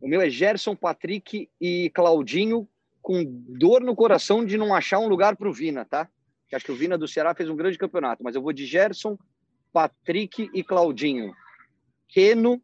[0.00, 2.66] O meu é Gerson, Patrick e Claudinho,
[3.02, 6.08] com dor no coração de não achar um lugar para o Vina, tá?
[6.52, 9.16] Acho que o Vina do Ceará fez um grande campeonato, mas eu vou de Gerson,
[9.72, 11.32] Patrick e Claudinho.
[12.08, 12.60] Keno,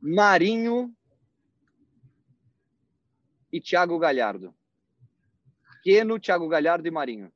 [0.00, 0.94] Marinho
[3.52, 4.54] e Thiago Galhardo.
[5.82, 7.30] Keno, Thiago Galhardo e Marinho.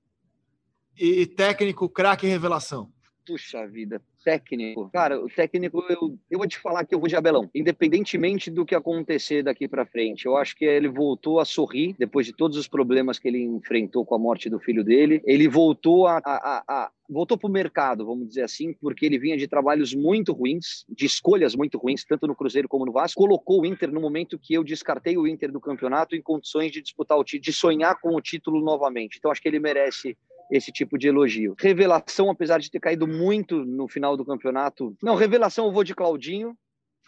[0.98, 2.90] E técnico, craque revelação.
[3.26, 4.88] Puxa vida, técnico.
[4.92, 7.50] Cara, o técnico, eu, eu vou te falar que eu vou de Abelão.
[7.54, 12.24] Independentemente do que acontecer daqui para frente, eu acho que ele voltou a sorrir depois
[12.24, 15.20] de todos os problemas que ele enfrentou com a morte do filho dele.
[15.24, 19.36] Ele voltou a, a, a voltou para o mercado, vamos dizer assim, porque ele vinha
[19.36, 23.20] de trabalhos muito ruins, de escolhas muito ruins, tanto no Cruzeiro como no Vasco.
[23.20, 26.82] Colocou o Inter no momento que eu descartei o Inter do campeonato em condições de
[26.82, 29.18] disputar o título, de sonhar com o título novamente.
[29.18, 30.16] Então acho que ele merece
[30.50, 31.54] esse tipo de elogio.
[31.58, 34.96] Revelação, apesar de ter caído muito no final do campeonato.
[35.02, 36.56] Não, revelação eu vou de Claudinho,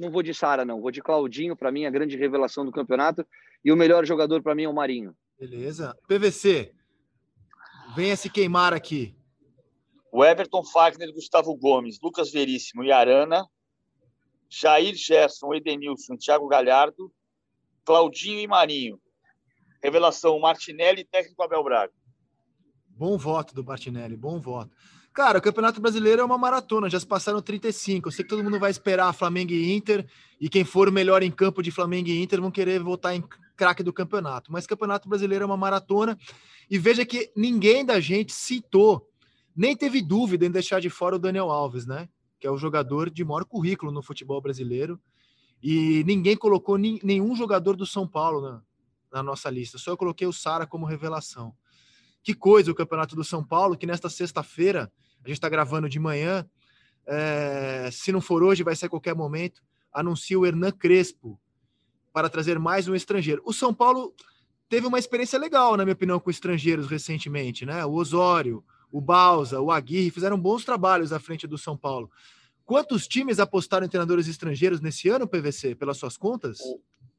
[0.01, 0.80] não vou de Sara, não.
[0.80, 3.26] Vou de Claudinho, para mim, a grande revelação do campeonato.
[3.64, 5.14] E o melhor jogador para mim é o Marinho.
[5.39, 5.97] Beleza.
[6.09, 6.72] PVC,
[7.95, 9.14] venha se queimar aqui.
[10.11, 13.47] O Everton Fagner, Gustavo Gomes, Lucas Veríssimo e Arana,
[14.49, 17.12] Jair Gerson, Edenilson, Thiago Galhardo,
[17.84, 19.01] Claudinho e Marinho.
[19.82, 21.93] Revelação Martinelli, técnico Abel Braga.
[22.99, 24.72] Bom voto do Martinelli, bom voto.
[25.14, 28.09] Cara, o Campeonato Brasileiro é uma maratona, já se passaram 35.
[28.09, 30.05] Eu sei que todo mundo vai esperar Flamengo e Inter,
[30.40, 33.22] e quem for o melhor em campo de Flamengo e Inter vão querer votar em
[33.57, 34.51] craque do campeonato.
[34.51, 36.18] Mas o Campeonato Brasileiro é uma maratona,
[36.68, 39.09] e veja que ninguém da gente citou,
[39.55, 42.09] nem teve dúvida em deixar de fora o Daniel Alves, né?
[42.40, 45.01] Que é o jogador de maior currículo no futebol brasileiro.
[45.62, 48.62] E ninguém colocou nenhum jogador do São Paulo na,
[49.12, 51.55] na nossa lista, só eu coloquei o Sara como revelação.
[52.29, 54.93] Que coisa o Campeonato do São Paulo, que nesta sexta-feira,
[55.24, 56.47] a gente está gravando de manhã,
[57.07, 61.41] é, se não for hoje, vai ser a qualquer momento, anuncia o Hernan Crespo
[62.12, 63.41] para trazer mais um estrangeiro.
[63.47, 64.14] O São Paulo
[64.68, 67.83] teve uma experiência legal, na minha opinião, com estrangeiros recentemente, né?
[67.87, 68.62] O Osório,
[68.93, 72.11] o Balsa, o Aguirre fizeram bons trabalhos à frente do São Paulo.
[72.62, 76.59] Quantos times apostaram em treinadores estrangeiros nesse ano, PVC, pelas suas contas?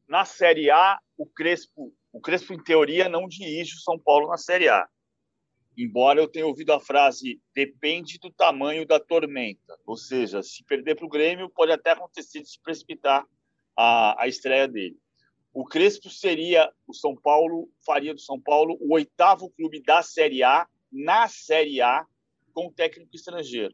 [0.07, 4.37] Na Série A, o Crespo, o Crespo em teoria não dirige o São Paulo na
[4.37, 4.87] Série A.
[5.81, 10.95] Embora eu tenha ouvido a frase depende do tamanho da tormenta, ou seja, se perder
[10.95, 13.25] para o Grêmio pode até acontecer de se precipitar
[13.77, 14.99] a, a estreia dele.
[15.53, 20.43] O Crespo seria o São Paulo faria do São Paulo o oitavo clube da Série
[20.43, 22.05] A na Série A
[22.53, 23.73] com técnico estrangeiro.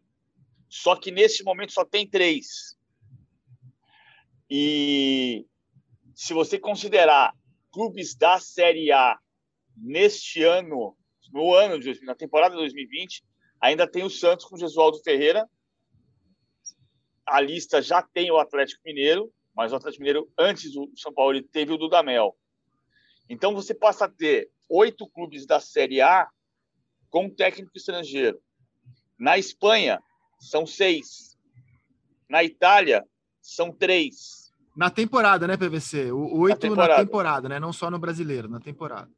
[0.69, 2.77] Só que neste momento só tem três.
[4.47, 5.47] E
[6.13, 7.33] se você considerar
[7.71, 9.17] clubes da Série A
[9.75, 10.95] neste ano,
[11.31, 13.23] no ano de na temporada de 2020,
[13.59, 15.47] ainda tem o Santos com o Gesualdo Ferreira.
[17.25, 21.41] A lista já tem o Atlético Mineiro, mas o Atlético Mineiro, antes do São Paulo,
[21.41, 22.35] teve o Dudamel.
[23.29, 26.27] Então você passa a ter oito clubes da Série A
[27.09, 28.39] com técnico estrangeiro.
[29.17, 30.01] Na Espanha,
[30.39, 31.37] são seis.
[32.29, 33.05] Na Itália,
[33.41, 34.51] são três.
[34.75, 36.11] Na temporada, né, PVC?
[36.11, 36.93] O oito na temporada.
[36.93, 37.59] na temporada, né?
[37.59, 39.09] Não só no brasileiro, na temporada.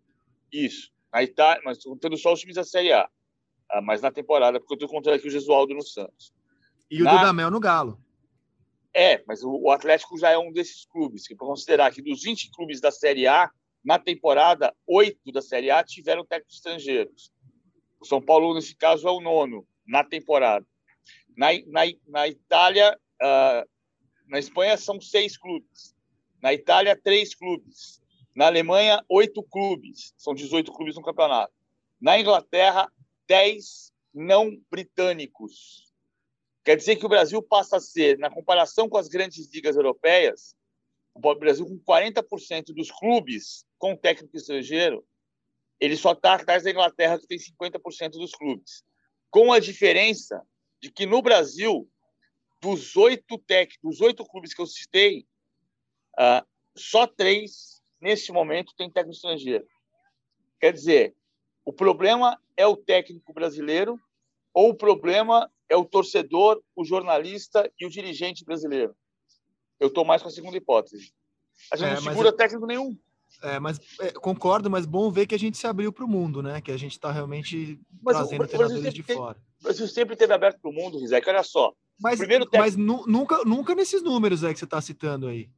[0.52, 0.92] Isso.
[1.18, 3.10] Na Itália, mas contando só os times da Série A.
[3.72, 6.32] Ah, mas na temporada, porque eu estou contando aqui o Gesualdo no Santos.
[6.92, 7.12] E na...
[7.12, 8.00] o Dudamel no Galo.
[8.94, 12.52] É, mas o, Atlético já é um desses clubes, que para considerar que dos 20
[12.52, 13.50] clubes da Série A,
[13.84, 17.32] na temporada, oito da Série A tiveram técnicos estrangeiros.
[18.00, 20.66] O São Paulo, nesse caso, é o nono na temporada.
[21.36, 23.68] Na, na, na Itália, uh,
[24.28, 25.96] na Espanha, são seis clubes.
[26.44, 28.04] Na Itália, três clubes.
[28.38, 30.14] Na Alemanha, oito clubes.
[30.16, 31.52] São 18 clubes no campeonato.
[32.00, 32.88] Na Inglaterra,
[33.28, 35.92] dez não britânicos.
[36.64, 40.56] Quer dizer que o Brasil passa a ser, na comparação com as grandes ligas europeias,
[41.16, 45.04] o Brasil com 40% dos clubes com técnico estrangeiro,
[45.80, 48.84] ele só está atrás da Inglaterra, que tem 50% dos clubes.
[49.32, 50.46] Com a diferença
[50.80, 51.90] de que no Brasil,
[52.62, 55.26] dos oito técnicos, dos oito clubes que eu citei,
[56.20, 59.66] uh, só três, nesse momento, tem técnico estrangeiro.
[60.60, 61.16] Quer dizer,
[61.66, 64.00] o problema é o técnico brasileiro
[64.54, 68.96] ou o problema é o torcedor, o jornalista e o dirigente brasileiro.
[69.80, 71.14] Eu estou mais com a segunda hipótese.
[71.72, 72.98] A gente é, não segura técnico nenhum.
[73.44, 76.42] É, mas é, concordo, mas bom ver que a gente se abriu para o mundo,
[76.42, 76.62] né?
[76.62, 79.38] Que a gente está realmente mas trazendo o, treinadores de fora.
[79.60, 81.30] O Brasil sempre teve aberto para o mundo, Rizek.
[81.30, 81.74] Olha só.
[82.00, 82.58] Mas, técnico...
[82.58, 85.50] mas nu, nunca, nunca nesses números aí que você está citando aí.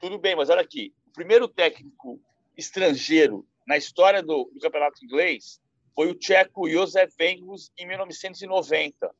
[0.00, 0.92] Tudo bem, mas olha aqui.
[1.08, 2.20] O primeiro técnico
[2.54, 5.58] estrangeiro na história do, do campeonato inglês
[5.94, 9.10] foi o tcheco Josef Engels em 1990.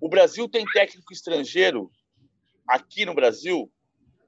[0.00, 1.90] O Brasil tem técnico estrangeiro
[2.66, 3.70] aqui no Brasil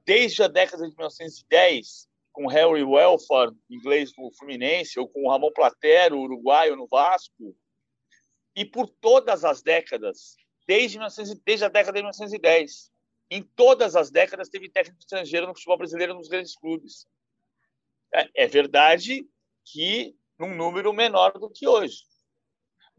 [0.04, 6.18] desde a década de 1910, com Harry Welford, inglês no Fluminense, ou com Ramon Platero,
[6.18, 7.56] uruguaio no Vasco,
[8.56, 10.34] e por todas as décadas,
[10.66, 12.91] desde, 1900, desde a década de 1910.
[13.34, 17.06] Em todas as décadas teve técnico estrangeiro no futebol brasileiro nos grandes clubes.
[18.14, 19.26] É, é verdade
[19.64, 22.02] que num número menor do que hoje.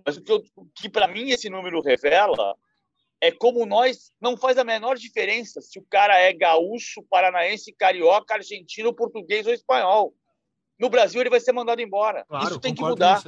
[0.03, 0.41] Mas o que,
[0.75, 2.55] que para mim esse número revela
[3.21, 8.33] é como nós não faz a menor diferença se o cara é gaúcho, paranaense, carioca,
[8.33, 10.15] argentino, português ou espanhol.
[10.79, 12.25] No Brasil ele vai ser mandado embora.
[12.25, 13.23] Claro, Isso tem que mudar.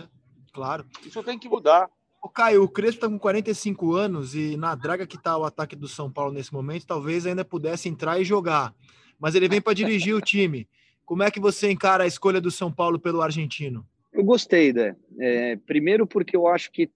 [0.51, 0.89] Claro.
[1.06, 1.88] Isso tem que mudar.
[2.26, 5.76] O Caio, o Crespo está com 45 anos e na draga que está o ataque
[5.76, 8.73] do São Paulo nesse momento, talvez ainda pudesse entrar e jogar.
[9.19, 10.67] Mas ele vem para dirigir o time.
[11.05, 13.86] Como é que você encara a escolha do São Paulo pelo argentino?
[14.11, 14.95] Eu gostei, né?
[15.19, 16.89] É, primeiro porque eu acho que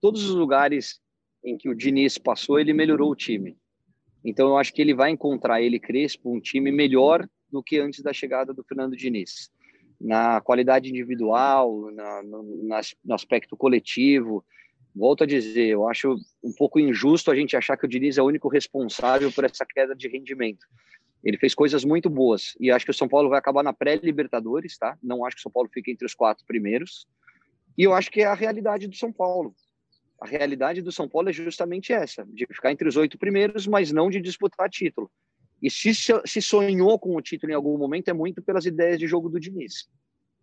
[0.00, 1.02] todos os lugares
[1.44, 3.58] em que o Diniz passou, ele melhorou o time.
[4.24, 8.02] Então eu acho que ele vai encontrar ele Crespo um time melhor do que antes
[8.02, 9.50] da chegada do Fernando Diniz,
[10.00, 12.42] na qualidade individual, na, no,
[13.04, 14.42] no aspecto coletivo.
[14.94, 18.22] Volto a dizer, eu acho um pouco injusto a gente achar que o Diniz é
[18.22, 20.66] o único responsável por essa queda de rendimento.
[21.24, 24.76] Ele fez coisas muito boas e acho que o São Paulo vai acabar na pré-Libertadores,
[24.76, 24.98] tá?
[25.02, 27.06] Não acho que o São Paulo fique entre os quatro primeiros.
[27.78, 29.54] E eu acho que é a realidade do São Paulo
[30.22, 33.90] a realidade do São Paulo é justamente essa, de ficar entre os oito primeiros, mas
[33.90, 35.10] não de disputar título.
[35.60, 39.06] E se, se sonhou com o título em algum momento, é muito pelas ideias de
[39.08, 39.88] jogo do Diniz.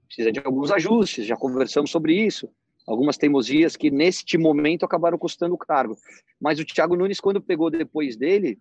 [0.06, 2.50] Precisa de alguns ajustes, já conversamos sobre isso.
[2.90, 5.96] Algumas teimosias que, neste momento, acabaram custando o cargo.
[6.42, 8.58] Mas o Thiago Nunes, quando pegou depois dele,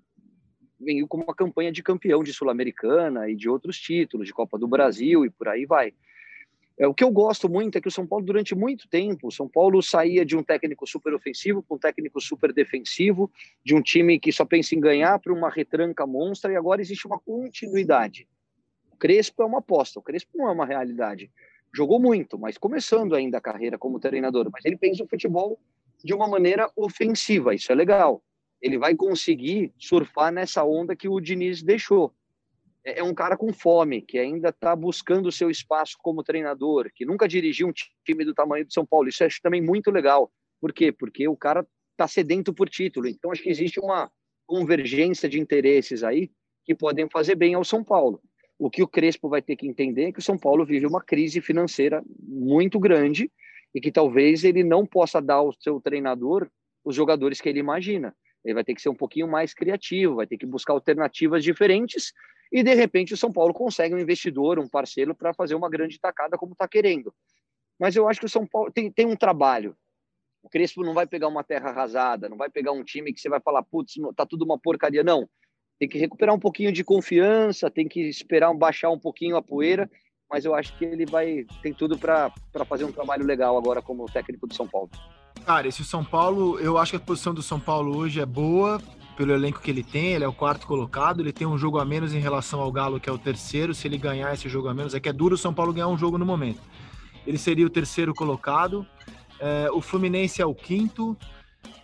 [0.78, 4.68] veio com uma campanha de campeão de Sul-Americana e de outros títulos, de Copa do
[4.68, 5.94] Brasil e por aí vai.
[6.78, 9.32] É, o que eu gosto muito é que o São Paulo, durante muito tempo, o
[9.32, 13.32] São Paulo saía de um técnico super ofensivo para um técnico super defensivo,
[13.64, 17.06] de um time que só pensa em ganhar para uma retranca monstra, e agora existe
[17.06, 18.28] uma continuidade.
[18.92, 21.30] O Crespo é uma aposta, o Crespo não é uma realidade.
[21.74, 24.48] Jogou muito, mas começando ainda a carreira como treinador.
[24.52, 25.58] Mas ele pensa o futebol
[26.02, 28.22] de uma maneira ofensiva, isso é legal.
[28.60, 32.12] Ele vai conseguir surfar nessa onda que o Diniz deixou.
[32.84, 36.90] É, é um cara com fome, que ainda está buscando o seu espaço como treinador,
[36.94, 39.08] que nunca dirigiu um time do tamanho do São Paulo.
[39.08, 40.30] Isso eu acho também muito legal.
[40.60, 40.90] Por quê?
[40.90, 43.06] Porque o cara está sedento por título.
[43.06, 44.10] Então, acho que existe uma
[44.46, 46.30] convergência de interesses aí
[46.64, 48.20] que podem fazer bem ao São Paulo.
[48.58, 51.00] O que o Crespo vai ter que entender é que o São Paulo vive uma
[51.00, 53.30] crise financeira muito grande
[53.72, 56.50] e que talvez ele não possa dar ao seu treinador
[56.84, 58.14] os jogadores que ele imagina.
[58.44, 62.12] Ele vai ter que ser um pouquinho mais criativo, vai ter que buscar alternativas diferentes
[62.50, 66.00] e de repente o São Paulo consegue um investidor, um parceiro para fazer uma grande
[66.00, 67.14] tacada como está querendo.
[67.78, 69.76] Mas eu acho que o São Paulo tem, tem um trabalho.
[70.42, 73.28] O Crespo não vai pegar uma terra arrasada, não vai pegar um time que você
[73.28, 75.04] vai falar, putz, tá tudo uma porcaria.
[75.04, 75.28] Não
[75.78, 79.88] tem que recuperar um pouquinho de confiança, tem que esperar baixar um pouquinho a poeira,
[80.30, 82.32] mas eu acho que ele vai tem tudo para
[82.66, 84.90] fazer um trabalho legal agora como técnico do São Paulo.
[85.46, 88.80] Cara, esse São Paulo, eu acho que a posição do São Paulo hoje é boa
[89.16, 91.84] pelo elenco que ele tem, ele é o quarto colocado, ele tem um jogo a
[91.84, 94.74] menos em relação ao Galo, que é o terceiro, se ele ganhar esse jogo a
[94.74, 96.60] menos, é que é duro o São Paulo ganhar um jogo no momento.
[97.26, 98.86] Ele seria o terceiro colocado,
[99.40, 101.16] é, o Fluminense é o quinto,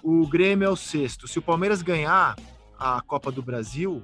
[0.00, 1.26] o Grêmio é o sexto.
[1.26, 2.36] Se o Palmeiras ganhar,
[2.84, 4.02] a Copa do Brasil,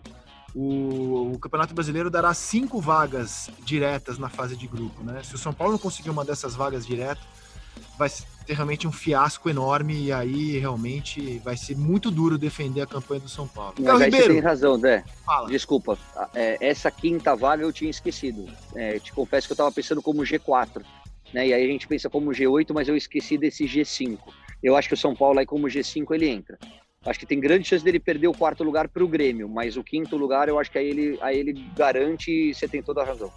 [0.54, 5.22] o, o, Campeonato Brasileiro dará cinco vagas diretas na fase de grupo, né?
[5.22, 7.20] Se o São Paulo não conseguir uma dessas vagas direto,
[7.98, 8.08] vai
[8.46, 13.20] ter realmente um fiasco enorme e aí realmente vai ser muito duro defender a campanha
[13.20, 13.74] do São Paulo.
[13.78, 15.04] Mas aí Ribeiro, você tem razão, Zé.
[15.26, 15.48] Fala.
[15.48, 15.98] Desculpa,
[16.34, 18.46] é, essa quinta vaga eu tinha esquecido.
[18.74, 20.82] É, te confesso que eu estava pensando como G4,
[21.34, 21.48] né?
[21.48, 24.18] E aí a gente pensa como G8, mas eu esqueci desse G5.
[24.62, 26.58] Eu acho que o São Paulo aí como G5 ele entra.
[27.06, 29.82] Acho que tem grande chance dele perder o quarto lugar para o Grêmio, mas o
[29.82, 33.04] quinto lugar eu acho que aí ele, aí ele garante e você tem toda a
[33.04, 33.32] razão.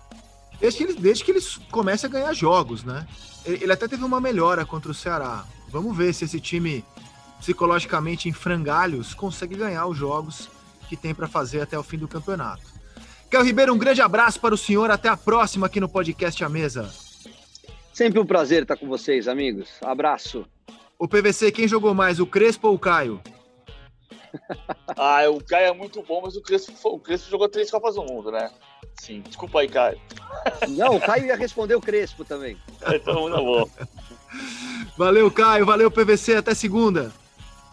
[0.60, 1.40] Desde que, ele, desde que ele
[1.72, 3.08] comece a ganhar jogos, né?
[3.46, 5.46] Ele, ele até teve uma melhora contra o Ceará.
[5.70, 6.84] Vamos ver se esse time,
[7.40, 10.50] psicologicamente em frangalhos, consegue ganhar os jogos
[10.90, 12.64] que tem para fazer até o fim do campeonato.
[13.32, 14.92] Kel Ribeiro, um grande abraço para o senhor.
[14.92, 16.94] Até a próxima aqui no podcast A Mesa.
[17.94, 19.70] Sempre um prazer estar com vocês, amigos.
[19.82, 20.46] Abraço.
[21.00, 23.22] O PVC, quem jogou mais, o Crespo ou o Caio?
[24.98, 28.04] ah, o Caio é muito bom, mas o Crespo, o Crespo jogou três Copas do
[28.04, 28.52] Mundo, né?
[29.02, 30.00] Sim, desculpa aí, Caio.
[30.70, 32.58] Não, o Caio ia responder o Crespo também.
[32.88, 33.70] então, tá bom.
[34.98, 35.66] Valeu, Caio.
[35.66, 36.36] Valeu, PVC.
[36.36, 37.12] Até segunda.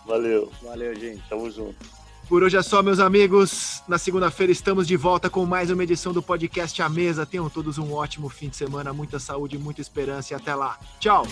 [0.06, 0.50] Valeu.
[0.62, 1.22] Valeu, gente.
[1.28, 1.76] Tamo junto.
[2.28, 3.82] Por hoje é só, meus amigos.
[3.88, 7.26] Na segunda-feira estamos de volta com mais uma edição do podcast A Mesa.
[7.26, 10.78] Tenham todos um ótimo fim de semana, muita saúde, muita esperança e até lá.
[11.00, 11.26] Tchau.